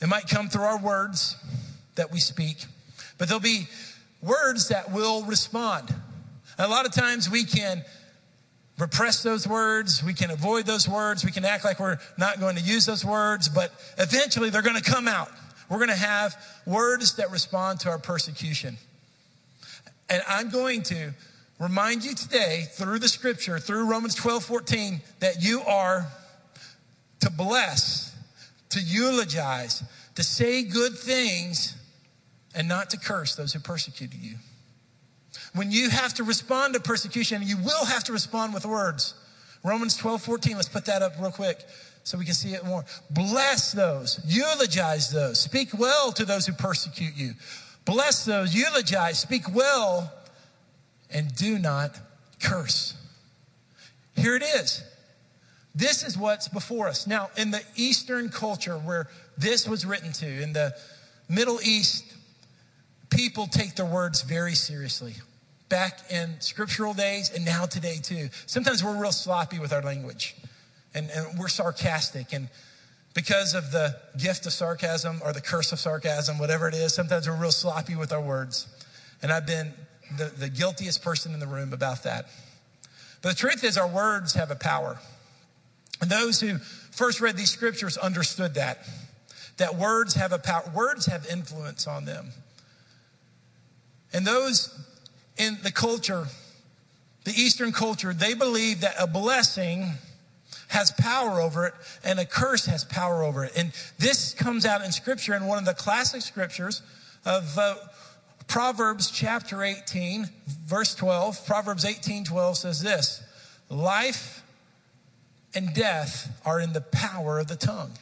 it 0.00 0.08
might 0.08 0.26
come 0.26 0.48
through 0.48 0.64
our 0.64 0.80
words 0.80 1.36
that 1.94 2.10
we 2.10 2.18
speak, 2.18 2.64
but 3.18 3.28
there'll 3.28 3.40
be 3.40 3.68
words 4.20 4.66
that 4.70 4.90
will 4.90 5.22
respond. 5.22 5.94
a 6.58 6.66
lot 6.66 6.86
of 6.86 6.92
times 6.92 7.30
we 7.30 7.44
can 7.44 7.84
repress 8.80 9.22
those 9.22 9.46
words, 9.46 10.02
we 10.02 10.12
can 10.12 10.32
avoid 10.32 10.66
those 10.66 10.88
words, 10.88 11.24
we 11.24 11.30
can 11.30 11.44
act 11.44 11.64
like 11.64 11.78
we're 11.78 11.98
not 12.18 12.40
going 12.40 12.56
to 12.56 12.62
use 12.62 12.84
those 12.84 13.04
words, 13.04 13.48
but 13.48 13.70
eventually 13.96 14.50
they're 14.50 14.60
going 14.60 14.74
to 14.74 14.90
come 14.90 15.06
out. 15.06 15.30
We're 15.70 15.78
going 15.78 15.88
to 15.88 15.94
have 15.94 16.36
words 16.66 17.16
that 17.16 17.30
respond 17.30 17.80
to 17.80 17.90
our 17.90 17.98
persecution. 17.98 18.76
And 20.10 20.22
I'm 20.28 20.50
going 20.50 20.82
to 20.84 21.12
remind 21.60 22.04
you 22.04 22.14
today 22.14 22.64
through 22.72 22.98
the 22.98 23.08
scripture, 23.08 23.58
through 23.58 23.88
Romans 23.88 24.16
12, 24.16 24.44
14, 24.44 25.00
that 25.20 25.42
you 25.42 25.62
are 25.62 26.08
to 27.20 27.30
bless 27.30 28.10
to 28.70 28.80
eulogize, 28.80 29.82
to 30.14 30.22
say 30.22 30.62
good 30.62 30.96
things, 30.96 31.76
and 32.54 32.68
not 32.68 32.90
to 32.90 32.96
curse 32.96 33.36
those 33.36 33.52
who 33.52 33.60
persecuted 33.60 34.20
you. 34.20 34.36
When 35.54 35.70
you 35.70 35.90
have 35.90 36.14
to 36.14 36.24
respond 36.24 36.74
to 36.74 36.80
persecution, 36.80 37.42
you 37.44 37.56
will 37.58 37.84
have 37.84 38.04
to 38.04 38.12
respond 38.12 38.54
with 38.54 38.64
words. 38.64 39.14
Romans 39.62 39.96
12, 39.96 40.22
14, 40.22 40.56
let's 40.56 40.68
put 40.68 40.86
that 40.86 41.02
up 41.02 41.12
real 41.20 41.30
quick 41.30 41.64
so 42.04 42.18
we 42.18 42.24
can 42.24 42.34
see 42.34 42.54
it 42.54 42.64
more. 42.64 42.84
Bless 43.10 43.72
those, 43.72 44.20
eulogize 44.26 45.10
those, 45.10 45.38
speak 45.38 45.78
well 45.78 46.12
to 46.12 46.24
those 46.24 46.46
who 46.46 46.52
persecute 46.52 47.14
you. 47.14 47.32
Bless 47.84 48.24
those, 48.24 48.54
eulogize, 48.54 49.18
speak 49.18 49.52
well, 49.54 50.12
and 51.10 51.34
do 51.34 51.58
not 51.58 51.98
curse. 52.42 52.94
Here 54.16 54.36
it 54.36 54.42
is. 54.42 54.82
This 55.74 56.02
is 56.02 56.18
what's 56.18 56.48
before 56.48 56.88
us. 56.88 57.06
Now, 57.06 57.30
in 57.36 57.50
the 57.50 57.62
Eastern 57.76 58.28
culture 58.28 58.76
where 58.76 59.08
this 59.38 59.68
was 59.68 59.86
written 59.86 60.12
to, 60.14 60.26
in 60.26 60.52
the 60.52 60.74
Middle 61.28 61.60
East, 61.62 62.04
people 63.08 63.46
take 63.46 63.76
their 63.76 63.86
words 63.86 64.22
very 64.22 64.54
seriously. 64.54 65.14
Back 65.68 66.00
in 66.10 66.40
scriptural 66.40 66.92
days 66.92 67.30
and 67.30 67.44
now 67.44 67.66
today 67.66 67.98
too. 68.02 68.30
Sometimes 68.46 68.82
we're 68.82 69.00
real 69.00 69.12
sloppy 69.12 69.60
with 69.60 69.72
our 69.72 69.82
language 69.82 70.34
and, 70.94 71.10
and 71.10 71.38
we're 71.38 71.48
sarcastic. 71.48 72.32
And 72.32 72.48
because 73.14 73.54
of 73.54 73.72
the 73.72 73.96
gift 74.18 74.46
of 74.46 74.52
sarcasm 74.52 75.20
or 75.24 75.32
the 75.32 75.40
curse 75.40 75.72
of 75.72 75.78
sarcasm, 75.78 76.38
whatever 76.38 76.68
it 76.68 76.74
is, 76.74 76.94
sometimes 76.94 77.28
we're 77.28 77.36
real 77.36 77.50
sloppy 77.50 77.96
with 77.96 78.12
our 78.12 78.20
words. 78.20 78.68
And 79.22 79.32
I've 79.32 79.46
been 79.46 79.72
the, 80.16 80.26
the 80.26 80.48
guiltiest 80.48 81.02
person 81.02 81.34
in 81.34 81.40
the 81.40 81.46
room 81.46 81.72
about 81.72 82.04
that. 82.04 82.26
But 83.22 83.30
the 83.30 83.34
truth 83.34 83.64
is, 83.64 83.76
our 83.76 83.88
words 83.88 84.34
have 84.34 84.50
a 84.50 84.56
power. 84.56 84.98
And 86.00 86.10
those 86.10 86.40
who 86.40 86.58
first 86.58 87.20
read 87.20 87.36
these 87.36 87.50
scriptures 87.50 87.96
understood 87.96 88.54
that. 88.54 88.78
That 89.58 89.76
words 89.76 90.14
have 90.14 90.32
a 90.32 90.38
power, 90.38 90.62
words 90.74 91.06
have 91.06 91.26
influence 91.26 91.86
on 91.86 92.06
them. 92.06 92.30
And 94.12 94.26
those 94.26 94.76
in 95.36 95.58
the 95.62 95.70
culture, 95.70 96.26
the 97.24 97.32
Eastern 97.32 97.72
culture, 97.72 98.14
they 98.14 98.34
believe 98.34 98.80
that 98.80 98.94
a 98.98 99.06
blessing 99.06 99.92
has 100.70 100.90
power 100.92 101.40
over 101.40 101.66
it 101.66 101.74
and 102.02 102.18
a 102.18 102.24
curse 102.24 102.66
has 102.66 102.84
power 102.84 103.22
over 103.22 103.44
it. 103.44 103.52
And 103.56 103.72
this 103.98 104.34
comes 104.34 104.64
out 104.64 104.82
in 104.84 104.92
scripture 104.92 105.34
in 105.34 105.46
one 105.46 105.58
of 105.58 105.64
the 105.64 105.74
classic 105.74 106.22
scriptures 106.22 106.82
of 107.24 107.58
uh, 107.58 107.74
Proverbs 108.46 109.10
chapter 109.10 109.62
18, 109.62 110.28
verse 110.66 110.94
12. 110.94 111.46
Proverbs 111.46 111.84
18, 111.84 112.24
12 112.24 112.56
says 112.56 112.82
this 112.82 113.22
Life 113.68 114.42
and 115.54 115.74
death 115.74 116.40
are 116.44 116.60
in 116.60 116.72
the 116.72 116.80
power 116.80 117.38
of 117.38 117.48
the 117.48 117.56
tongue. 117.56 117.92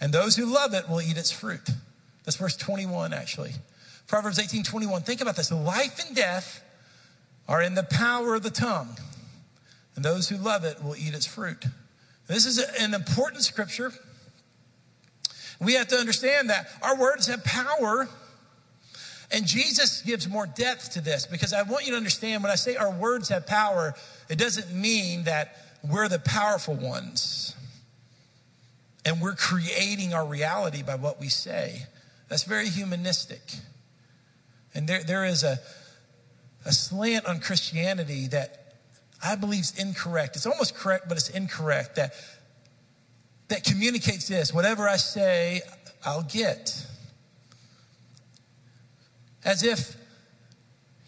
And 0.00 0.12
those 0.12 0.36
who 0.36 0.46
love 0.46 0.74
it 0.74 0.88
will 0.88 1.00
eat 1.00 1.16
its 1.16 1.30
fruit. 1.30 1.68
That's 2.24 2.36
verse 2.36 2.56
21, 2.56 3.12
actually. 3.12 3.52
Proverbs 4.06 4.38
18 4.38 4.64
21. 4.64 5.02
Think 5.02 5.20
about 5.20 5.36
this. 5.36 5.52
Life 5.52 6.04
and 6.04 6.14
death 6.14 6.62
are 7.48 7.62
in 7.62 7.74
the 7.74 7.84
power 7.84 8.34
of 8.34 8.42
the 8.42 8.50
tongue, 8.50 8.96
and 9.96 10.04
those 10.04 10.28
who 10.28 10.36
love 10.36 10.64
it 10.64 10.82
will 10.82 10.96
eat 10.96 11.14
its 11.14 11.26
fruit. 11.26 11.64
This 12.26 12.46
is 12.46 12.58
an 12.58 12.94
important 12.94 13.42
scripture. 13.42 13.92
We 15.60 15.74
have 15.74 15.88
to 15.88 15.96
understand 15.96 16.50
that 16.50 16.66
our 16.82 16.98
words 16.98 17.26
have 17.26 17.44
power. 17.44 18.08
And 19.30 19.46
Jesus 19.46 20.02
gives 20.02 20.28
more 20.28 20.46
depth 20.46 20.92
to 20.92 21.00
this 21.00 21.26
because 21.26 21.52
I 21.52 21.62
want 21.62 21.84
you 21.84 21.92
to 21.92 21.96
understand 21.96 22.42
when 22.42 22.52
I 22.52 22.56
say 22.56 22.76
our 22.76 22.90
words 22.90 23.28
have 23.30 23.46
power, 23.46 23.94
it 24.28 24.38
doesn't 24.38 24.74
mean 24.74 25.24
that 25.24 25.56
we're 25.82 26.08
the 26.08 26.18
powerful 26.18 26.74
ones 26.74 27.56
and 29.04 29.20
we're 29.20 29.34
creating 29.34 30.14
our 30.14 30.26
reality 30.26 30.82
by 30.82 30.94
what 30.96 31.20
we 31.20 31.28
say. 31.28 31.86
That's 32.28 32.44
very 32.44 32.68
humanistic. 32.68 33.42
And 34.74 34.88
there, 34.88 35.02
there 35.02 35.24
is 35.24 35.42
a, 35.42 35.58
a 36.64 36.72
slant 36.72 37.26
on 37.26 37.40
Christianity 37.40 38.28
that 38.28 38.61
I 39.22 39.36
believe 39.36 39.60
is 39.60 39.78
incorrect. 39.78 40.36
It's 40.36 40.46
almost 40.46 40.74
correct, 40.74 41.08
but 41.08 41.16
it's 41.16 41.30
incorrect. 41.30 41.96
That, 41.96 42.14
that 43.48 43.64
communicates 43.64 44.28
this 44.28 44.52
whatever 44.52 44.88
I 44.88 44.96
say, 44.96 45.60
I'll 46.04 46.22
get. 46.22 46.86
As 49.44 49.62
if, 49.62 49.96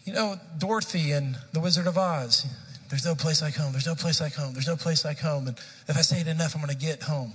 you 0.05 0.13
know, 0.13 0.35
Dorothy 0.57 1.11
and 1.11 1.37
the 1.53 1.59
Wizard 1.59 1.87
of 1.87 1.97
Oz, 1.97 2.45
there's 2.89 3.05
no 3.05 3.15
place 3.15 3.41
like 3.41 3.55
home, 3.55 3.71
there's 3.71 3.87
no 3.87 3.95
place 3.95 4.21
like 4.21 4.33
home, 4.33 4.53
there's 4.53 4.67
no 4.67 4.75
place 4.75 5.03
like 5.03 5.19
home. 5.19 5.47
And 5.47 5.57
if 5.87 5.97
I 5.97 6.01
say 6.01 6.21
it 6.21 6.27
enough, 6.27 6.55
I'm 6.55 6.61
going 6.61 6.77
to 6.77 6.85
get 6.85 7.03
home. 7.03 7.33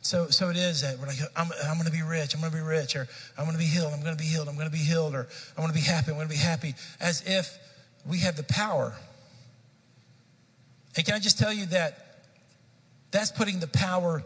So, 0.00 0.28
so 0.28 0.48
it 0.48 0.56
is 0.56 0.80
that 0.82 0.98
we're 0.98 1.06
like, 1.06 1.18
I'm, 1.36 1.48
I'm 1.66 1.74
going 1.74 1.86
to 1.86 1.92
be 1.92 2.02
rich, 2.02 2.34
I'm 2.34 2.40
going 2.40 2.50
to 2.50 2.56
be 2.56 2.64
rich, 2.64 2.96
or 2.96 3.06
I'm 3.36 3.44
going 3.44 3.56
to 3.56 3.58
be 3.58 3.66
healed, 3.66 3.92
I'm 3.92 4.00
going 4.00 4.16
to 4.16 4.22
be 4.22 4.28
healed, 4.28 4.48
I'm 4.48 4.54
going 4.54 4.66
to 4.68 4.72
be 4.72 4.78
healed, 4.78 5.14
or 5.14 5.28
I'm 5.56 5.62
going 5.62 5.68
to 5.68 5.74
be 5.74 5.80
happy, 5.84 6.10
I'm 6.10 6.16
going 6.16 6.28
to 6.28 6.32
be 6.32 6.40
happy, 6.40 6.74
as 7.00 7.22
if 7.26 7.58
we 8.08 8.18
have 8.20 8.36
the 8.36 8.42
power. 8.42 8.94
And 10.96 11.04
can 11.04 11.14
I 11.14 11.18
just 11.18 11.38
tell 11.38 11.52
you 11.52 11.66
that 11.66 12.24
that's 13.10 13.30
putting 13.30 13.60
the 13.60 13.68
power 13.68 14.22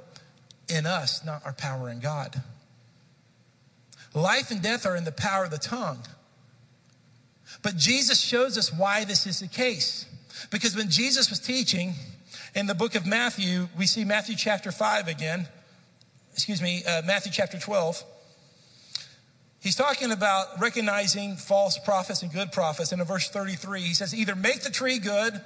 in 0.68 0.86
us, 0.86 1.24
not 1.24 1.44
our 1.44 1.52
power 1.52 1.90
in 1.90 2.00
God. 2.00 2.40
Life 4.14 4.50
and 4.50 4.62
death 4.62 4.86
are 4.86 4.96
in 4.96 5.04
the 5.04 5.12
power 5.12 5.44
of 5.44 5.50
the 5.50 5.58
tongue. 5.58 5.98
But 7.62 7.76
Jesus 7.76 8.20
shows 8.20 8.58
us 8.58 8.72
why 8.72 9.04
this 9.04 9.26
is 9.26 9.40
the 9.40 9.48
case. 9.48 10.06
Because 10.50 10.76
when 10.76 10.90
Jesus 10.90 11.30
was 11.30 11.38
teaching 11.38 11.94
in 12.54 12.66
the 12.66 12.74
book 12.74 12.94
of 12.94 13.06
Matthew, 13.06 13.68
we 13.78 13.86
see 13.86 14.04
Matthew 14.04 14.36
chapter 14.36 14.72
5 14.72 15.08
again, 15.08 15.48
excuse 16.32 16.60
me, 16.60 16.82
uh, 16.84 17.02
Matthew 17.04 17.32
chapter 17.32 17.58
12. 17.58 18.02
He's 19.62 19.76
talking 19.76 20.10
about 20.10 20.60
recognizing 20.60 21.36
false 21.36 21.78
prophets 21.78 22.22
and 22.22 22.32
good 22.32 22.50
prophets. 22.50 22.90
And 22.90 23.00
in 23.00 23.06
verse 23.06 23.28
33, 23.28 23.80
he 23.80 23.94
says, 23.94 24.12
either 24.12 24.34
make 24.34 24.62
the 24.62 24.70
tree 24.70 24.98
good 24.98 25.40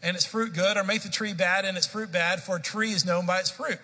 and 0.00 0.16
its 0.16 0.24
fruit 0.24 0.52
good, 0.54 0.76
or 0.76 0.84
make 0.84 1.02
the 1.02 1.08
tree 1.08 1.32
bad 1.32 1.64
and 1.64 1.76
its 1.76 1.86
fruit 1.86 2.10
bad, 2.10 2.42
for 2.42 2.56
a 2.56 2.60
tree 2.60 2.90
is 2.90 3.04
known 3.04 3.24
by 3.26 3.38
its 3.38 3.50
fruit. 3.50 3.78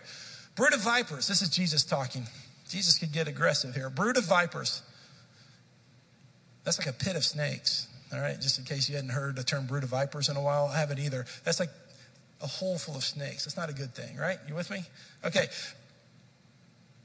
Brood 0.57 0.75
of 0.75 0.81
vipers, 0.81 1.29
this 1.29 1.43
is 1.43 1.49
Jesus 1.49 1.85
talking. 1.85 2.27
Jesus 2.69 2.99
could 2.99 3.13
get 3.13 3.29
aggressive 3.29 3.75
here. 3.75 3.89
Brood 3.89 4.17
of 4.17 4.25
vipers. 4.25 4.83
That's 6.65 6.79
like 6.79 6.89
a 6.89 6.93
pit 6.93 7.15
of 7.15 7.25
snakes. 7.25 7.87
All 8.13 8.21
right, 8.21 8.41
just 8.41 8.59
in 8.59 8.65
case 8.65 8.89
you 8.89 8.97
hadn't 8.97 9.11
heard 9.11 9.37
the 9.37 9.45
term 9.45 9.67
brood 9.67 9.85
of 9.85 9.91
vipers 9.91 10.29
in 10.29 10.37
a 10.37 10.43
while, 10.43 10.67
I 10.67 10.79
haven't 10.79 10.99
either. 10.99 11.25
That's 11.45 11.61
like 11.61 11.71
a 12.43 12.47
hole 12.47 12.79
full 12.79 12.97
of 12.97 13.05
snakes. 13.05 13.45
That's 13.45 13.57
not 13.57 13.71
a 13.71 13.73
good 13.75 13.95
thing, 13.95 14.17
right? 14.17 14.39
You 14.49 14.55
with 14.55 14.71
me? 14.71 14.85
Okay. 15.25 15.47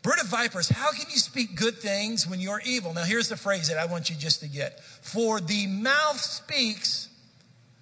Brood 0.04 0.20
of 0.20 0.28
vipers, 0.28 0.68
how 0.68 0.92
can 0.92 1.10
you 1.10 1.18
speak 1.18 1.56
good 1.56 1.78
things 1.78 2.28
when 2.28 2.42
you're 2.42 2.62
evil? 2.66 2.94
Now, 2.94 3.06
here's 3.06 3.30
the 3.30 3.38
phrase 3.38 3.70
that 3.70 3.78
I 3.78 3.86
want 3.86 4.10
you 4.10 4.18
just 4.18 4.42
to 4.42 4.48
get. 4.48 4.82
For 4.82 5.40
the 5.40 5.66
mouth 5.68 6.20
speaks 6.20 7.08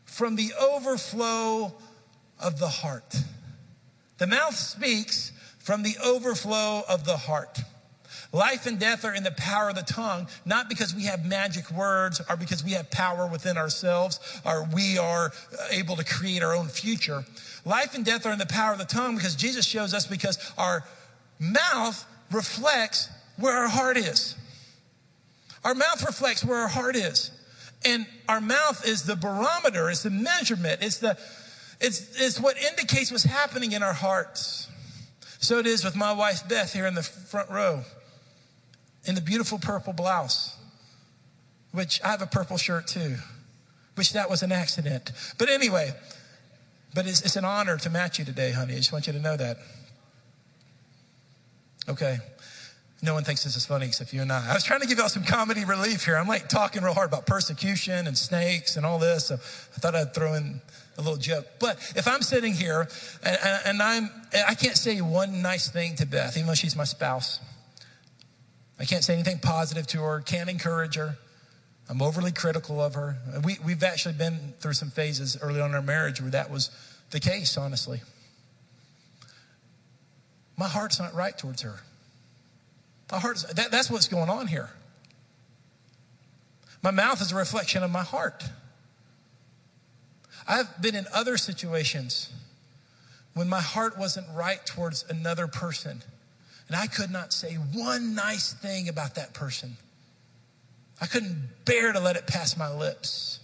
from 0.05 0.35
the 0.35 0.51
overflow 0.61 1.73
of 2.39 2.59
the 2.59 2.67
heart. 2.67 3.15
The 4.19 4.27
mouth 4.27 4.55
speaks 4.55 5.31
from 5.57 5.81
the 5.81 5.95
overflow 6.03 6.83
of 6.87 7.05
the 7.05 7.17
heart. 7.17 7.59
Life 8.31 8.67
and 8.67 8.79
death 8.79 9.03
are 9.03 9.13
in 9.13 9.23
the 9.23 9.31
power 9.31 9.69
of 9.69 9.75
the 9.75 9.81
tongue, 9.81 10.27
not 10.45 10.69
because 10.69 10.93
we 10.93 11.05
have 11.05 11.25
magic 11.25 11.69
words 11.71 12.21
or 12.29 12.37
because 12.37 12.63
we 12.63 12.71
have 12.73 12.91
power 12.91 13.25
within 13.25 13.57
ourselves 13.57 14.19
or 14.45 14.67
we 14.73 14.97
are 14.99 15.31
uh, 15.53 15.67
able 15.71 15.95
to 15.95 16.05
create 16.05 16.43
our 16.43 16.55
own 16.55 16.67
future. 16.67 17.25
Life 17.65 17.95
and 17.95 18.05
death 18.05 18.27
are 18.27 18.31
in 18.31 18.39
the 18.39 18.45
power 18.45 18.73
of 18.73 18.79
the 18.79 18.85
tongue 18.85 19.15
because 19.15 19.35
Jesus 19.35 19.65
shows 19.65 19.93
us 19.93 20.05
because 20.05 20.53
our 20.57 20.83
mouth 21.39 22.05
reflects 22.31 23.09
where 23.37 23.55
our 23.55 23.69
heart 23.69 23.97
is. 23.97 24.35
Our 25.63 25.75
mouth 25.75 26.03
reflects 26.05 26.43
where 26.43 26.57
our 26.57 26.67
heart 26.67 26.95
is. 26.95 27.31
And 27.83 28.05
our 28.29 28.41
mouth 28.41 28.87
is 28.87 29.03
the 29.03 29.15
barometer, 29.15 29.89
it's 29.89 30.03
the 30.03 30.11
measurement, 30.11 30.79
it's 30.81 30.97
the 30.99 31.17
it's, 31.79 32.21
it's 32.21 32.39
what 32.39 32.57
indicates 32.57 33.11
what's 33.11 33.23
happening 33.23 33.71
in 33.71 33.81
our 33.81 33.93
hearts. 33.93 34.69
So 35.39 35.57
it 35.57 35.65
is 35.65 35.83
with 35.83 35.95
my 35.95 36.13
wife 36.13 36.47
Beth 36.47 36.71
here 36.71 36.85
in 36.85 36.93
the 36.93 37.01
front 37.01 37.49
row 37.49 37.83
in 39.05 39.15
the 39.15 39.21
beautiful 39.21 39.57
purple 39.57 39.93
blouse, 39.93 40.55
which 41.71 41.99
I 42.03 42.09
have 42.09 42.21
a 42.21 42.27
purple 42.27 42.57
shirt 42.57 42.85
too, 42.85 43.15
which 43.95 44.13
that 44.13 44.29
was 44.29 44.43
an 44.43 44.51
accident. 44.51 45.11
But 45.39 45.49
anyway, 45.49 45.91
but 46.93 47.07
it's, 47.07 47.21
it's 47.21 47.35
an 47.35 47.45
honor 47.45 47.77
to 47.77 47.89
match 47.89 48.19
you 48.19 48.25
today, 48.25 48.51
honey. 48.51 48.73
I 48.73 48.77
just 48.77 48.93
want 48.93 49.07
you 49.07 49.13
to 49.13 49.19
know 49.19 49.35
that. 49.37 49.57
Okay. 51.89 52.17
No 53.03 53.15
one 53.15 53.23
thinks 53.23 53.43
this 53.43 53.55
is 53.55 53.65
funny 53.65 53.87
except 53.87 54.13
you 54.13 54.21
and 54.21 54.31
I. 54.31 54.51
I 54.51 54.53
was 54.53 54.63
trying 54.63 54.81
to 54.81 54.87
give 54.87 54.99
y'all 54.99 55.09
some 55.09 55.23
comedy 55.23 55.65
relief 55.65 56.05
here. 56.05 56.17
I'm 56.17 56.27
like 56.27 56.47
talking 56.49 56.83
real 56.83 56.93
hard 56.93 57.09
about 57.09 57.25
persecution 57.25 58.05
and 58.05 58.15
snakes 58.15 58.77
and 58.77 58.85
all 58.85 58.99
this. 58.99 59.25
So 59.25 59.35
I 59.35 59.79
thought 59.79 59.95
I'd 59.95 60.13
throw 60.13 60.35
in 60.35 60.61
a 60.97 61.01
little 61.01 61.17
joke. 61.17 61.47
But 61.59 61.77
if 61.95 62.07
I'm 62.07 62.21
sitting 62.21 62.53
here 62.53 62.87
and, 63.23 63.59
and 63.65 63.81
I'm, 63.81 64.09
I 64.47 64.53
can't 64.53 64.77
say 64.77 65.01
one 65.01 65.41
nice 65.41 65.69
thing 65.69 65.95
to 65.95 66.05
Beth, 66.05 66.37
even 66.37 66.47
though 66.47 66.53
she's 66.53 66.75
my 66.75 66.83
spouse. 66.83 67.39
I 68.79 68.85
can't 68.85 69.03
say 69.03 69.13
anything 69.13 69.39
positive 69.39 69.87
to 69.87 70.01
her, 70.01 70.21
can't 70.21 70.49
encourage 70.49 70.95
her. 70.95 71.17
I'm 71.89 72.01
overly 72.01 72.31
critical 72.31 72.81
of 72.81 72.93
her. 72.93 73.17
We, 73.43 73.57
we've 73.65 73.83
actually 73.83 74.13
been 74.13 74.53
through 74.59 74.73
some 74.73 74.89
phases 74.89 75.37
early 75.41 75.59
on 75.59 75.71
in 75.71 75.75
our 75.75 75.81
marriage 75.81 76.21
where 76.21 76.31
that 76.31 76.51
was 76.51 76.69
the 77.09 77.19
case, 77.19 77.57
honestly. 77.57 78.01
My 80.61 80.67
heart's 80.67 80.99
not 80.99 81.15
right 81.15 81.35
towards 81.35 81.63
her. 81.63 81.79
My 83.11 83.17
heart, 83.17 83.43
that, 83.55 83.71
that's 83.71 83.89
what's 83.89 84.07
going 84.07 84.29
on 84.29 84.45
here. 84.45 84.69
My 86.83 86.91
mouth 86.91 87.19
is 87.19 87.31
a 87.31 87.35
reflection 87.35 87.81
of 87.81 87.89
my 87.89 88.03
heart. 88.03 88.43
I've 90.47 90.79
been 90.79 90.93
in 90.93 91.07
other 91.15 91.35
situations 91.37 92.31
when 93.33 93.49
my 93.49 93.59
heart 93.59 93.97
wasn't 93.97 94.27
right 94.35 94.63
towards 94.63 95.03
another 95.09 95.47
person, 95.47 96.03
and 96.67 96.77
I 96.77 96.85
could 96.85 97.09
not 97.09 97.33
say 97.33 97.55
one 97.55 98.13
nice 98.13 98.53
thing 98.53 98.87
about 98.87 99.15
that 99.15 99.33
person. 99.33 99.77
I 101.01 101.07
couldn't 101.07 101.65
bear 101.65 101.91
to 101.91 101.99
let 101.99 102.17
it 102.17 102.27
pass 102.27 102.55
my 102.55 102.71
lips. 102.71 103.39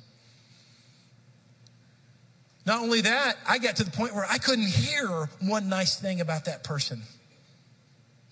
Not 2.67 2.81
only 2.81 2.99
that, 2.99 3.37
I 3.47 3.59
got 3.59 3.77
to 3.77 3.85
the 3.85 3.91
point 3.91 4.13
where 4.13 4.25
I 4.29 4.37
couldn't 4.37 4.67
hear 4.67 5.29
one 5.39 5.69
nice 5.69 5.97
thing 5.97 6.19
about 6.19 6.45
that 6.45 6.65
person. 6.65 7.01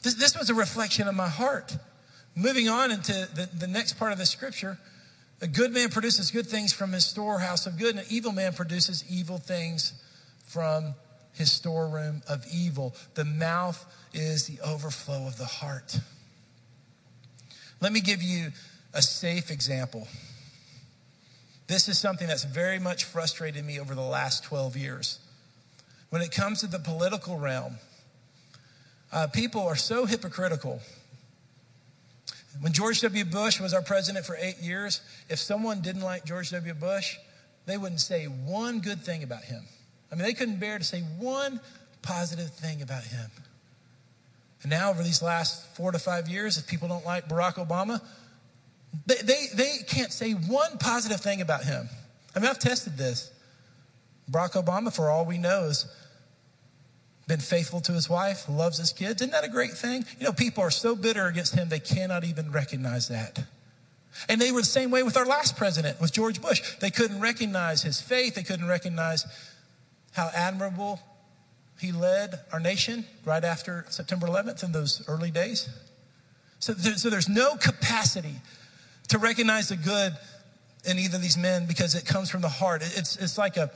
This, 0.04 0.16
this 0.16 0.38
was 0.38 0.50
a 0.50 0.54
reflection 0.54 1.08
of 1.08 1.16
my 1.16 1.30
heart. 1.30 1.78
Moving 2.36 2.68
on 2.68 2.92
into 2.92 3.14
the, 3.14 3.50
the 3.58 3.66
next 3.66 3.98
part 3.98 4.12
of 4.12 4.18
the 4.18 4.26
scripture, 4.26 4.78
a 5.42 5.48
good 5.48 5.72
man 5.72 5.88
produces 5.88 6.32
good 6.32 6.48
things 6.48 6.74
from 6.74 6.92
his 6.92 7.06
storehouse 7.06 7.66
of 7.66 7.80
good, 7.80 7.92
and 7.92 8.00
an 8.00 8.06
evil 8.10 8.34
man 8.34 8.52
produces 8.52 9.06
evil 9.10 9.38
things 9.38 9.94
from 10.48 10.96
his 11.32 11.50
storeroom 11.50 12.22
of 12.28 12.46
evil. 12.54 12.94
The 13.14 13.24
mouth 13.24 13.86
is 14.14 14.48
the 14.48 14.62
overflow 14.66 15.28
of 15.28 15.38
the 15.38 15.46
heart. 15.46 15.98
Let 17.80 17.94
me 17.94 18.02
give 18.02 18.22
you 18.22 18.52
a 18.94 19.02
safe 19.02 19.50
example. 19.50 20.10
This 21.68 21.90
is 21.90 21.98
something 21.98 22.28
that's 22.28 22.44
very 22.44 22.80
much 22.80 23.06
frustrated 23.06 23.66
me 23.66 23.80
over 23.80 23.96
the 23.96 24.02
last 24.02 24.44
12 24.44 24.78
years. 24.78 25.20
When 26.10 26.22
it 26.22 26.32
comes 26.32 26.62
to 26.62 26.68
the 26.68 26.80
political 26.80 27.38
realm, 27.38 27.78
uh, 29.12 29.28
people 29.28 29.62
are 29.62 29.76
so 29.76 30.06
hypocritical. 30.06 30.82
When 32.62 32.72
George 32.72 33.02
W. 33.02 33.26
Bush 33.26 33.60
was 33.60 33.74
our 33.74 33.82
president 33.82 34.26
for 34.26 34.38
eight 34.40 34.60
years, 34.60 35.02
if 35.30 35.40
someone 35.40 35.82
didn't 35.82 36.04
like 36.04 36.26
George 36.26 36.52
W. 36.52 36.74
Bush, 36.74 37.18
they 37.66 37.78
wouldn't 37.78 38.02
say 38.02 38.26
one 38.26 38.80
good 38.80 39.02
thing 39.02 39.24
about 39.24 39.44
him. 39.44 39.64
I 40.12 40.16
mean, 40.16 40.24
they 40.24 40.34
couldn't 40.34 40.60
bear 40.60 40.78
to 40.78 40.84
say 40.84 41.02
one 41.18 41.60
positive 42.02 42.52
thing 42.52 42.82
about 42.82 43.04
him. 43.04 43.30
And 44.62 44.70
now, 44.70 44.90
over 44.90 45.04
these 45.04 45.22
last 45.22 45.76
four 45.76 45.92
to 45.92 46.00
five 46.00 46.28
years, 46.28 46.58
if 46.58 46.68
people 46.68 46.88
don't 46.88 47.06
like 47.06 47.28
Barack 47.28 47.56
Obama, 47.56 48.02
they, 49.06 49.16
they, 49.24 49.48
they 49.54 49.78
can't 49.88 50.12
say 50.12 50.32
one 50.32 50.78
positive 50.78 51.22
thing 51.22 51.42
about 51.42 51.64
him. 51.64 51.90
I 52.36 52.40
mean, 52.40 52.50
I've 52.50 52.60
tested 52.60 52.98
this. 52.98 53.32
Barack 54.30 54.54
Obama, 54.54 54.94
for 54.94 55.10
all 55.10 55.26
we 55.26 55.38
know, 55.38 55.64
is 55.66 55.86
been 57.28 57.40
faithful 57.40 57.82
to 57.82 57.92
his 57.92 58.10
wife, 58.10 58.48
loves 58.48 58.78
his 58.78 58.94
kids. 58.94 59.22
Isn't 59.22 59.32
that 59.32 59.44
a 59.44 59.50
great 59.50 59.72
thing? 59.72 60.06
You 60.20 60.26
know, 60.26 60.32
people 60.32 60.64
are 60.64 60.72
so 60.72 60.96
bitter 60.96 61.26
against 61.26 61.56
him, 61.56 61.70
they 61.70 61.80
cannot 61.80 62.24
even 62.24 62.52
recognize 62.52 63.08
that. 63.08 63.44
And 64.30 64.40
they 64.40 64.52
were 64.52 64.62
the 64.62 64.68
same 64.68 64.92
way 64.92 65.04
with 65.04 65.18
our 65.18 65.26
last 65.26 65.58
president, 65.58 66.00
with 66.00 66.14
George 66.14 66.42
Bush. 66.42 66.76
They 66.78 66.92
couldn't 66.92 67.20
recognize 67.20 67.82
his 67.82 68.00
faith, 68.00 68.36
they 68.36 68.44
couldn't 68.44 68.68
recognize 68.68 69.26
how 70.14 70.30
admirable 70.34 71.00
he 71.80 71.92
led 71.92 72.40
our 72.54 72.60
nation 72.60 73.06
right 73.26 73.44
after 73.44 73.86
September 73.90 74.28
11th 74.28 74.64
in 74.64 74.72
those 74.72 75.04
early 75.08 75.32
days. 75.32 75.68
So, 76.60 76.74
so 76.74 77.10
there's 77.10 77.28
no 77.28 77.56
capacity 77.58 78.36
to 79.10 79.18
recognize 79.18 79.70
the 79.70 79.76
good 79.76 80.14
in 80.86 81.00
either 81.00 81.18
of 81.18 81.22
these 81.22 81.38
men 81.38 81.66
because 81.66 81.96
it 81.96 82.06
comes 82.06 82.30
from 82.30 82.42
the 82.42 82.50
heart. 82.50 82.82
It's, 82.84 83.16
it's 83.18 83.38
like 83.38 83.58
a, 83.58 83.72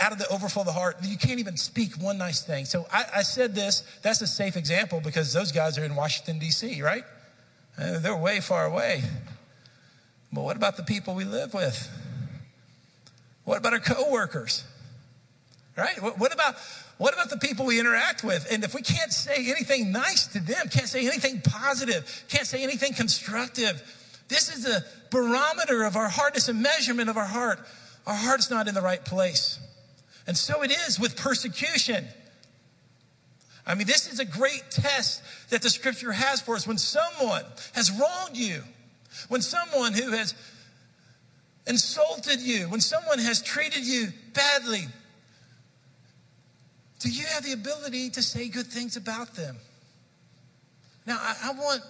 out 0.00 0.12
of 0.12 0.18
the 0.18 0.28
overflow 0.28 0.62
of 0.62 0.66
the 0.66 0.72
heart, 0.72 0.96
you 1.02 1.16
can't 1.16 1.40
even 1.40 1.56
speak 1.56 1.94
one 1.94 2.18
nice 2.18 2.42
thing. 2.42 2.64
So 2.64 2.86
I, 2.92 3.04
I 3.16 3.22
said 3.22 3.54
this, 3.54 3.82
that's 4.02 4.20
a 4.20 4.26
safe 4.26 4.56
example 4.56 5.00
because 5.00 5.32
those 5.32 5.52
guys 5.52 5.78
are 5.78 5.84
in 5.84 5.94
Washington, 5.94 6.38
D.C., 6.38 6.82
right? 6.82 7.04
Uh, 7.78 7.98
they're 7.98 8.16
way 8.16 8.40
far 8.40 8.66
away. 8.66 9.02
But 10.32 10.44
what 10.44 10.56
about 10.56 10.76
the 10.76 10.82
people 10.82 11.14
we 11.14 11.24
live 11.24 11.54
with? 11.54 11.90
What 13.44 13.58
about 13.58 13.72
our 13.72 13.80
coworkers? 13.80 14.64
Right? 15.76 16.00
What, 16.00 16.18
what 16.18 16.32
about 16.32 16.56
what 16.96 17.12
about 17.12 17.28
the 17.28 17.38
people 17.38 17.66
we 17.66 17.80
interact 17.80 18.22
with? 18.22 18.46
And 18.52 18.62
if 18.62 18.72
we 18.72 18.82
can't 18.82 19.12
say 19.12 19.34
anything 19.50 19.90
nice 19.90 20.28
to 20.28 20.40
them, 20.40 20.68
can't 20.68 20.88
say 20.88 21.04
anything 21.04 21.40
positive, 21.40 22.24
can't 22.28 22.46
say 22.46 22.62
anything 22.62 22.92
constructive, 22.92 23.82
this 24.28 24.54
is 24.54 24.66
a 24.66 24.84
barometer 25.10 25.84
of 25.84 25.96
our 25.96 26.08
heart. 26.08 26.36
It's 26.36 26.48
a 26.48 26.54
measurement 26.54 27.10
of 27.10 27.16
our 27.16 27.26
heart. 27.26 27.60
Our 28.06 28.14
heart's 28.14 28.50
not 28.50 28.68
in 28.68 28.74
the 28.74 28.82
right 28.82 29.04
place. 29.04 29.58
And 30.26 30.36
so 30.36 30.62
it 30.62 30.70
is 30.70 30.98
with 30.98 31.16
persecution. 31.16 32.06
I 33.66 33.74
mean, 33.74 33.86
this 33.86 34.10
is 34.12 34.20
a 34.20 34.24
great 34.24 34.64
test 34.70 35.22
that 35.50 35.62
the 35.62 35.70
scripture 35.70 36.12
has 36.12 36.40
for 36.40 36.54
us. 36.54 36.66
When 36.66 36.78
someone 36.78 37.44
has 37.74 37.90
wronged 37.90 38.36
you, 38.36 38.62
when 39.28 39.40
someone 39.40 39.92
who 39.92 40.10
has 40.10 40.34
insulted 41.66 42.40
you, 42.40 42.68
when 42.68 42.80
someone 42.80 43.18
has 43.18 43.42
treated 43.42 43.86
you 43.86 44.08
badly, 44.34 44.84
do 46.98 47.10
you 47.10 47.24
have 47.26 47.44
the 47.44 47.52
ability 47.52 48.10
to 48.10 48.22
say 48.22 48.48
good 48.48 48.66
things 48.66 48.96
about 48.96 49.34
them? 49.34 49.56
Now, 51.06 51.18
I, 51.20 51.50
I 51.50 51.52
want 51.52 51.82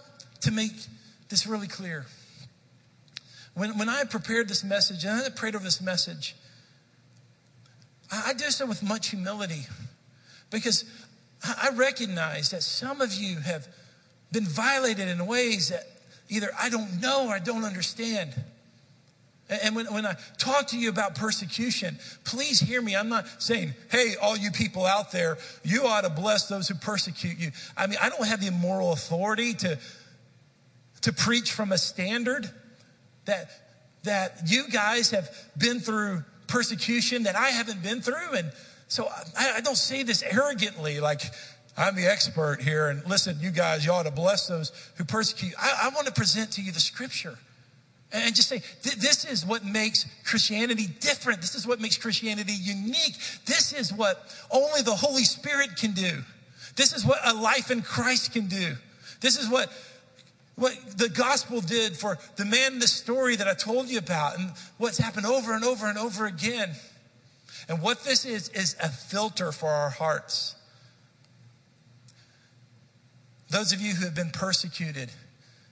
to 0.42 0.52
make 0.52 0.72
this 1.28 1.46
really 1.46 1.68
clear. 1.68 2.06
When, 3.54 3.78
when 3.78 3.88
I 3.88 4.04
prepared 4.04 4.48
this 4.48 4.64
message 4.64 5.04
and 5.04 5.22
I 5.22 5.28
prayed 5.30 5.54
over 5.54 5.64
this 5.64 5.80
message, 5.80 6.34
I, 8.10 8.30
I 8.30 8.32
do 8.34 8.50
so 8.50 8.66
with 8.66 8.82
much 8.82 9.08
humility 9.08 9.66
because 10.50 10.84
I 11.42 11.70
recognize 11.74 12.50
that 12.50 12.62
some 12.62 13.00
of 13.00 13.12
you 13.12 13.38
have 13.38 13.68
been 14.32 14.46
violated 14.46 15.08
in 15.08 15.24
ways 15.26 15.68
that 15.68 15.84
either 16.28 16.50
I 16.58 16.68
don't 16.68 17.00
know 17.00 17.28
or 17.28 17.34
I 17.34 17.38
don't 17.38 17.64
understand. 17.64 18.34
And 19.48 19.76
when, 19.76 19.86
when 19.92 20.06
I 20.06 20.14
talk 20.38 20.68
to 20.68 20.78
you 20.78 20.88
about 20.88 21.14
persecution, 21.14 21.98
please 22.24 22.58
hear 22.58 22.80
me. 22.80 22.96
I'm 22.96 23.10
not 23.10 23.26
saying, 23.42 23.74
hey, 23.90 24.14
all 24.20 24.36
you 24.36 24.50
people 24.50 24.86
out 24.86 25.12
there, 25.12 25.36
you 25.62 25.86
ought 25.86 26.00
to 26.00 26.10
bless 26.10 26.48
those 26.48 26.66
who 26.66 26.74
persecute 26.74 27.38
you. 27.38 27.50
I 27.76 27.86
mean, 27.86 27.98
I 28.00 28.08
don't 28.08 28.26
have 28.26 28.40
the 28.40 28.50
moral 28.50 28.92
authority 28.92 29.52
to, 29.54 29.78
to 31.02 31.12
preach 31.12 31.52
from 31.52 31.72
a 31.72 31.78
standard 31.78 32.50
that, 33.24 33.50
that 34.04 34.42
you 34.46 34.68
guys 34.68 35.10
have 35.10 35.28
been 35.56 35.80
through 35.80 36.24
persecution 36.46 37.24
that 37.24 37.36
I 37.36 37.48
haven't 37.48 37.82
been 37.82 38.00
through. 38.00 38.34
And 38.34 38.52
so 38.88 39.08
I, 39.36 39.54
I 39.56 39.60
don't 39.60 39.76
say 39.76 40.02
this 40.02 40.22
arrogantly, 40.22 41.00
like, 41.00 41.22
I'm 41.76 41.96
the 41.96 42.06
expert 42.06 42.60
here. 42.60 42.88
And 42.88 43.04
listen, 43.08 43.38
you 43.40 43.50
guys, 43.50 43.84
you 43.84 43.92
ought 43.92 44.04
to 44.04 44.12
bless 44.12 44.46
those 44.46 44.70
who 44.96 45.04
persecute. 45.04 45.54
I, 45.58 45.84
I 45.84 45.88
want 45.94 46.06
to 46.06 46.12
present 46.12 46.52
to 46.52 46.62
you 46.62 46.70
the 46.70 46.80
scripture 46.80 47.38
and 48.12 48.34
just 48.34 48.48
say, 48.48 48.62
this 48.82 49.24
is 49.24 49.44
what 49.44 49.64
makes 49.64 50.06
Christianity 50.24 50.86
different. 51.00 51.40
This 51.40 51.56
is 51.56 51.66
what 51.66 51.80
makes 51.80 51.98
Christianity 51.98 52.52
unique. 52.52 53.16
This 53.44 53.72
is 53.72 53.92
what 53.92 54.32
only 54.52 54.82
the 54.82 54.94
Holy 54.94 55.24
Spirit 55.24 55.76
can 55.76 55.92
do. 55.92 56.22
This 56.76 56.92
is 56.92 57.04
what 57.04 57.18
a 57.24 57.34
life 57.34 57.72
in 57.72 57.82
Christ 57.82 58.32
can 58.32 58.46
do. 58.46 58.74
This 59.20 59.36
is 59.36 59.48
what 59.48 59.72
what 60.56 60.72
the 60.96 61.08
gospel 61.08 61.60
did 61.60 61.96
for 61.96 62.18
the 62.36 62.44
man 62.44 62.74
in 62.74 62.78
the 62.78 62.88
story 62.88 63.36
that 63.36 63.48
I 63.48 63.54
told 63.54 63.88
you 63.88 63.98
about 63.98 64.38
and 64.38 64.52
what's 64.78 64.98
happened 64.98 65.26
over 65.26 65.54
and 65.54 65.64
over 65.64 65.86
and 65.86 65.98
over 65.98 66.26
again. 66.26 66.70
And 67.68 67.82
what 67.82 68.04
this 68.04 68.24
is, 68.24 68.50
is 68.50 68.76
a 68.82 68.88
filter 68.88 69.50
for 69.50 69.68
our 69.68 69.90
hearts. 69.90 70.54
Those 73.50 73.72
of 73.72 73.80
you 73.80 73.94
who 73.94 74.04
have 74.04 74.14
been 74.14 74.30
persecuted, 74.30 75.10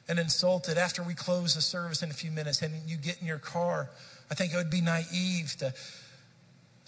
and 0.09 0.19
insulted 0.19 0.77
after 0.77 1.03
we 1.03 1.15
close 1.15 1.55
the 1.55 1.63
service 1.63 2.03
in 2.03 2.11
a 2.11 2.15
few 2.15 2.31
minutes 2.31 2.61
and 2.63 2.75
you 2.87 2.97
get 2.97 3.21
in 3.21 3.27
your 3.27 3.39
car, 3.39 3.89
I 4.31 4.35
think 4.35 4.53
it 4.53 4.57
would 4.57 4.71
be 4.71 4.81
naive 4.81 5.57
to, 5.59 5.73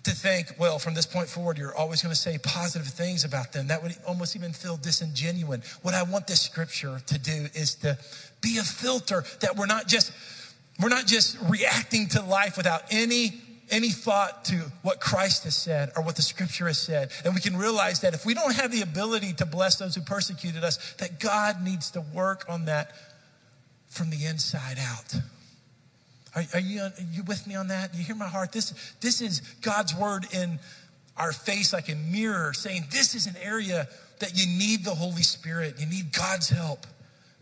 to 0.05 0.11
think, 0.11 0.55
well, 0.59 0.79
from 0.79 0.95
this 0.95 1.07
point 1.07 1.29
forward, 1.29 1.59
you're 1.59 1.75
always 1.75 2.03
going 2.03 2.15
to 2.15 2.21
say 2.21 2.39
positive 2.39 2.87
things 2.87 3.25
about 3.25 3.53
them. 3.53 3.69
That 3.69 3.83
would 3.83 3.97
almost 4.07 4.37
even 4.37 4.53
feel 4.53 4.77
disingenuous. 4.77 5.79
What 5.83 5.95
I 5.95 6.03
want 6.03 6.27
this 6.27 6.41
scripture 6.41 7.01
to 7.07 7.19
do 7.19 7.49
is 7.55 7.75
to 7.77 7.99
be 8.41 8.59
a 8.59 8.63
filter 8.63 9.25
that 9.41 9.57
we're 9.57 9.67
not 9.67 9.89
just 9.89 10.13
we're 10.81 10.89
not 10.89 11.07
just 11.07 11.39
reacting 11.49 12.09
to 12.09 12.23
life 12.23 12.57
without 12.57 12.83
any 12.91 13.41
any 13.71 13.91
thought 13.91 14.45
to 14.45 14.57
what 14.83 15.01
Christ 15.01 15.45
has 15.45 15.57
said 15.57 15.91
or 15.97 16.03
what 16.03 16.17
the 16.17 16.23
scripture 16.23 16.67
has 16.67 16.79
said. 16.79 17.11
And 17.25 17.35
we 17.35 17.41
can 17.41 17.57
realize 17.57 18.01
that 18.01 18.13
if 18.13 18.27
we 18.27 18.35
don't 18.35 18.55
have 18.55 18.71
the 18.71 18.83
ability 18.83 19.33
to 19.35 19.47
bless 19.47 19.77
those 19.77 19.95
who 19.95 20.03
persecuted 20.03 20.63
us, 20.63 20.95
that 20.95 21.19
God 21.19 21.63
needs 21.63 21.91
to 21.93 22.03
work 22.13 22.45
on 22.49 22.67
that 22.67 22.93
from 23.89 24.11
the 24.11 24.27
inside 24.27 24.79
out. 24.79 25.15
Are, 26.35 26.43
are, 26.55 26.61
you, 26.61 26.81
are 26.81 26.93
you 27.13 27.23
with 27.25 27.47
me 27.47 27.55
on 27.55 27.69
that? 27.69 27.95
You 27.95 28.03
hear 28.03 28.17
my 28.17 28.29
heart? 28.29 28.53
This, 28.53 28.73
this 29.01 29.21
is 29.21 29.41
God's 29.63 29.95
word 29.95 30.27
in 30.33 30.59
our 31.17 31.33
face 31.33 31.73
like 31.73 31.89
a 31.89 31.95
mirror 31.95 32.53
saying 32.53 32.85
this 32.91 33.15
is 33.15 33.27
an 33.27 33.37
area 33.43 33.89
that 34.19 34.37
you 34.37 34.47
need 34.47 34.85
the 34.85 34.95
Holy 34.95 35.23
Spirit. 35.23 35.77
You 35.79 35.87
need 35.87 36.13
God's 36.13 36.49
help 36.49 36.87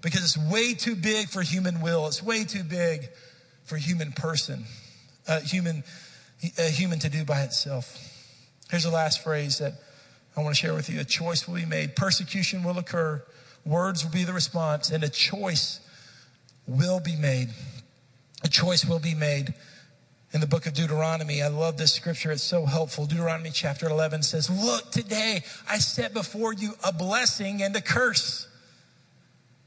because 0.03 0.23
it's 0.23 0.53
way 0.53 0.75
too 0.75 0.95
big 0.95 1.29
for 1.29 1.43
human 1.43 1.81
will. 1.81 2.07
It's 2.07 2.23
way 2.23 2.45
too 2.45 2.65
big 2.65 3.09
for 3.65 3.77
human 3.77 4.13
person, 4.13 4.65
uh, 5.29 5.41
human, 5.41 5.85
a 6.59 6.69
human 6.69 6.99
to 6.99 7.09
do 7.09 7.25
by 7.25 7.43
itself. 7.43 7.97
Here's 8.71 8.85
the 8.85 8.91
last 8.91 9.23
phrase 9.23 9.59
that 9.59 9.75
I 10.37 10.43
want 10.43 10.55
to 10.55 10.61
share 10.61 10.75
with 10.75 10.91
you. 10.91 11.01
A 11.01 11.05
choice 11.05 11.47
will 11.47 11.55
be 11.55 11.67
made. 11.67 11.95
Persecution 11.95 12.63
will 12.63 12.79
occur. 12.79 13.23
Words 13.65 14.05
will 14.05 14.13
be 14.13 14.25
the 14.25 14.33
response 14.33 14.91
and 14.91 15.05
a 15.05 15.09
choice 15.09 15.81
will 16.67 17.01
be 17.01 17.17
made. 17.17 17.51
A 18.43 18.49
choice 18.49 18.85
will 18.85 18.99
be 18.99 19.15
made. 19.15 19.55
In 20.33 20.41
the 20.41 20.47
book 20.47 20.67
of 20.67 20.73
Deuteronomy, 20.73 21.43
I 21.43 21.49
love 21.49 21.77
this 21.77 21.93
scripture. 21.93 22.33
It's 22.33 22.43
so 22.43 22.65
helpful. 22.65 23.05
Deuteronomy 23.05 23.51
chapter 23.51 23.87
11 23.87 24.23
says, 24.23 24.49
Look, 24.49 24.91
today 24.91 25.43
I 25.69 25.79
set 25.79 26.15
before 26.15 26.55
you 26.55 26.73
a 26.83 26.93
blessing 26.93 27.63
and 27.63 27.77
a 27.77 27.83
curse. 27.83 28.49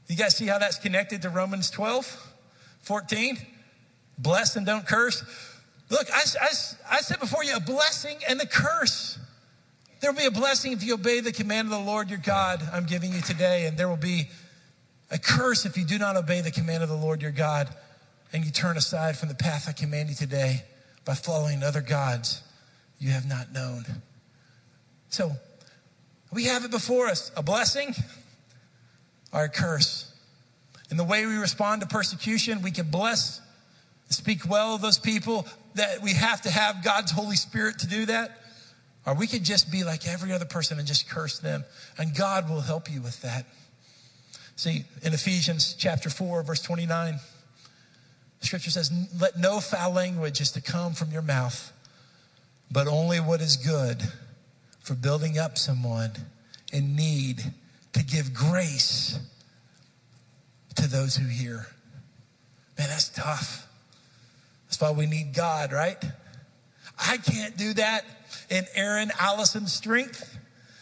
You 0.08 0.16
guys 0.16 0.36
see 0.36 0.46
how 0.46 0.58
that's 0.58 0.78
connected 0.78 1.22
to 1.22 1.30
Romans 1.30 1.70
12, 1.70 2.34
14? 2.80 3.38
Bless 4.18 4.56
and 4.56 4.66
don't 4.66 4.86
curse. 4.86 5.22
Look, 5.88 6.08
I, 6.12 6.22
I, 6.40 6.48
I 6.90 7.00
set 7.00 7.20
before 7.20 7.44
you 7.44 7.54
a 7.54 7.60
blessing 7.60 8.16
and 8.28 8.40
a 8.40 8.46
curse. 8.46 9.20
There 10.00 10.10
will 10.10 10.18
be 10.18 10.26
a 10.26 10.30
blessing 10.32 10.72
if 10.72 10.82
you 10.82 10.94
obey 10.94 11.20
the 11.20 11.32
command 11.32 11.66
of 11.66 11.78
the 11.78 11.78
Lord 11.78 12.10
your 12.10 12.18
God 12.18 12.60
I'm 12.72 12.86
giving 12.86 13.12
you 13.12 13.20
today, 13.20 13.66
and 13.66 13.78
there 13.78 13.88
will 13.88 13.96
be 13.96 14.28
a 15.12 15.18
curse 15.18 15.64
if 15.64 15.76
you 15.76 15.84
do 15.84 15.98
not 15.98 16.16
obey 16.16 16.40
the 16.40 16.50
command 16.50 16.82
of 16.82 16.88
the 16.88 16.96
Lord 16.96 17.22
your 17.22 17.30
God 17.30 17.68
and 18.32 18.44
you 18.44 18.50
turn 18.50 18.76
aside 18.76 19.16
from 19.16 19.28
the 19.28 19.34
path 19.34 19.68
I 19.68 19.72
command 19.72 20.08
you 20.08 20.14
today 20.14 20.64
by 21.04 21.14
following 21.14 21.62
other 21.62 21.80
gods 21.80 22.42
you 22.98 23.10
have 23.10 23.28
not 23.28 23.52
known. 23.52 23.84
So 25.08 25.32
we 26.32 26.44
have 26.44 26.64
it 26.64 26.70
before 26.70 27.06
us 27.06 27.30
a 27.36 27.42
blessing 27.42 27.94
or 29.32 29.44
a 29.44 29.48
curse. 29.48 30.12
In 30.90 30.96
the 30.96 31.04
way 31.04 31.26
we 31.26 31.36
respond 31.36 31.82
to 31.82 31.88
persecution, 31.88 32.62
we 32.62 32.70
can 32.70 32.90
bless, 32.90 33.40
speak 34.08 34.48
well 34.48 34.74
of 34.74 34.82
those 34.82 34.98
people 34.98 35.46
that 35.74 36.02
we 36.02 36.12
have 36.12 36.42
to 36.42 36.50
have 36.50 36.82
God's 36.84 37.12
Holy 37.12 37.36
Spirit 37.36 37.80
to 37.80 37.86
do 37.86 38.06
that. 38.06 38.42
Or 39.04 39.14
we 39.14 39.26
could 39.26 39.44
just 39.44 39.70
be 39.70 39.84
like 39.84 40.06
every 40.06 40.32
other 40.32 40.44
person 40.44 40.78
and 40.78 40.86
just 40.86 41.08
curse 41.08 41.38
them. 41.38 41.64
And 41.96 42.14
God 42.14 42.50
will 42.50 42.60
help 42.60 42.90
you 42.90 43.00
with 43.00 43.22
that. 43.22 43.46
See, 44.56 44.84
in 45.02 45.12
Ephesians 45.12 45.74
chapter 45.78 46.10
4, 46.10 46.42
verse 46.42 46.62
29, 46.62 47.20
scripture 48.46 48.70
says, 48.70 48.90
Let 49.20 49.38
no 49.38 49.60
foul 49.60 49.92
language 49.92 50.40
is 50.40 50.52
to 50.52 50.60
come 50.60 50.94
from 50.94 51.10
your 51.10 51.22
mouth, 51.22 51.72
but 52.70 52.86
only 52.86 53.18
what 53.18 53.40
is 53.40 53.56
good 53.56 54.02
for 54.80 54.94
building 54.94 55.38
up 55.38 55.58
someone 55.58 56.12
in 56.72 56.96
need 56.96 57.42
to 57.92 58.04
give 58.04 58.32
grace 58.32 59.18
to 60.76 60.88
those 60.88 61.16
who 61.16 61.26
hear. 61.26 61.66
Man, 62.78 62.88
that's 62.88 63.08
tough. 63.08 63.66
That's 64.66 64.80
why 64.80 64.90
we 64.90 65.06
need 65.06 65.34
God, 65.34 65.72
right? 65.72 66.02
I 66.98 67.18
can't 67.18 67.56
do 67.56 67.74
that 67.74 68.04
in 68.50 68.64
Aaron 68.74 69.10
Allison's 69.18 69.72
strength. 69.72 70.38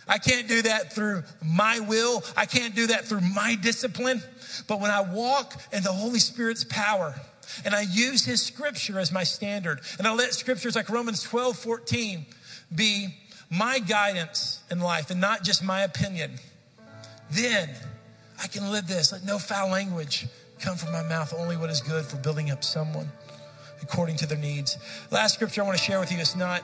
I 0.06 0.18
can't 0.18 0.48
do 0.48 0.62
that 0.62 0.92
through 0.92 1.22
my 1.42 1.80
will. 1.80 2.22
I 2.36 2.46
can't 2.46 2.74
do 2.74 2.88
that 2.88 3.06
through 3.06 3.22
my 3.22 3.56
discipline. 3.60 4.22
But 4.68 4.80
when 4.80 4.90
I 4.90 5.00
walk 5.00 5.54
in 5.72 5.82
the 5.82 5.92
Holy 5.92 6.18
Spirit's 6.18 6.64
power 6.64 7.14
and 7.64 7.74
I 7.74 7.82
use 7.82 8.24
his 8.24 8.42
scripture 8.42 8.98
as 8.98 9.12
my 9.12 9.24
standard 9.24 9.80
and 9.98 10.06
I 10.06 10.14
let 10.14 10.34
scriptures 10.34 10.76
like 10.76 10.88
Romans 10.88 11.22
12, 11.22 11.56
14 11.56 12.26
be 12.74 13.08
my 13.50 13.78
guidance 13.78 14.62
in 14.70 14.80
life 14.80 15.10
and 15.10 15.20
not 15.20 15.42
just 15.42 15.62
my 15.62 15.82
opinion, 15.82 16.32
then 17.30 17.70
I 18.42 18.46
can 18.46 18.70
live 18.70 18.86
this. 18.86 19.12
Let 19.12 19.24
no 19.24 19.38
foul 19.38 19.70
language 19.70 20.26
come 20.58 20.76
from 20.76 20.92
my 20.92 21.02
mouth, 21.02 21.34
only 21.36 21.56
what 21.56 21.70
is 21.70 21.80
good 21.80 22.04
for 22.04 22.16
building 22.16 22.50
up 22.50 22.64
someone 22.64 23.08
according 23.82 24.16
to 24.16 24.26
their 24.26 24.38
needs. 24.38 24.78
Last 25.10 25.34
scripture 25.34 25.62
I 25.62 25.66
want 25.66 25.78
to 25.78 25.84
share 25.84 26.00
with 26.00 26.10
you 26.10 26.18
is 26.18 26.34
not 26.34 26.62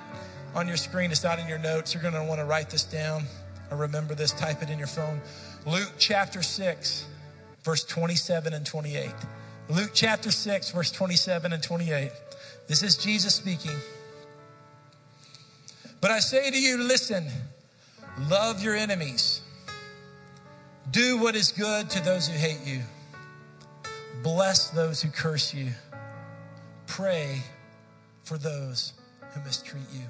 on 0.54 0.66
your 0.66 0.76
screen, 0.76 1.10
it's 1.10 1.22
not 1.22 1.38
in 1.38 1.46
your 1.46 1.58
notes. 1.58 1.94
You're 1.94 2.02
going 2.02 2.14
to 2.14 2.24
want 2.24 2.40
to 2.40 2.44
write 2.44 2.70
this 2.70 2.84
down 2.84 3.24
or 3.70 3.76
remember 3.76 4.14
this, 4.14 4.32
type 4.32 4.62
it 4.62 4.70
in 4.70 4.78
your 4.78 4.88
phone. 4.88 5.20
Luke 5.66 5.92
chapter 5.98 6.42
6, 6.42 7.06
verse 7.62 7.84
27 7.84 8.52
and 8.52 8.66
28. 8.66 9.12
Luke 9.70 9.90
chapter 9.94 10.32
6, 10.32 10.70
verse 10.70 10.90
27 10.90 11.52
and 11.52 11.62
28. 11.62 12.10
This 12.66 12.82
is 12.82 12.96
Jesus 12.96 13.36
speaking. 13.36 13.76
But 16.00 16.10
I 16.10 16.18
say 16.18 16.50
to 16.50 16.60
you, 16.60 16.82
listen, 16.82 17.28
love 18.28 18.64
your 18.64 18.74
enemies, 18.74 19.42
do 20.90 21.18
what 21.18 21.36
is 21.36 21.52
good 21.52 21.88
to 21.90 22.00
those 22.02 22.26
who 22.26 22.36
hate 22.36 22.66
you, 22.66 22.80
bless 24.24 24.70
those 24.70 25.00
who 25.00 25.08
curse 25.08 25.54
you, 25.54 25.68
pray 26.88 27.40
for 28.24 28.38
those 28.38 28.94
who 29.32 29.40
mistreat 29.42 29.84
you. 29.92 30.02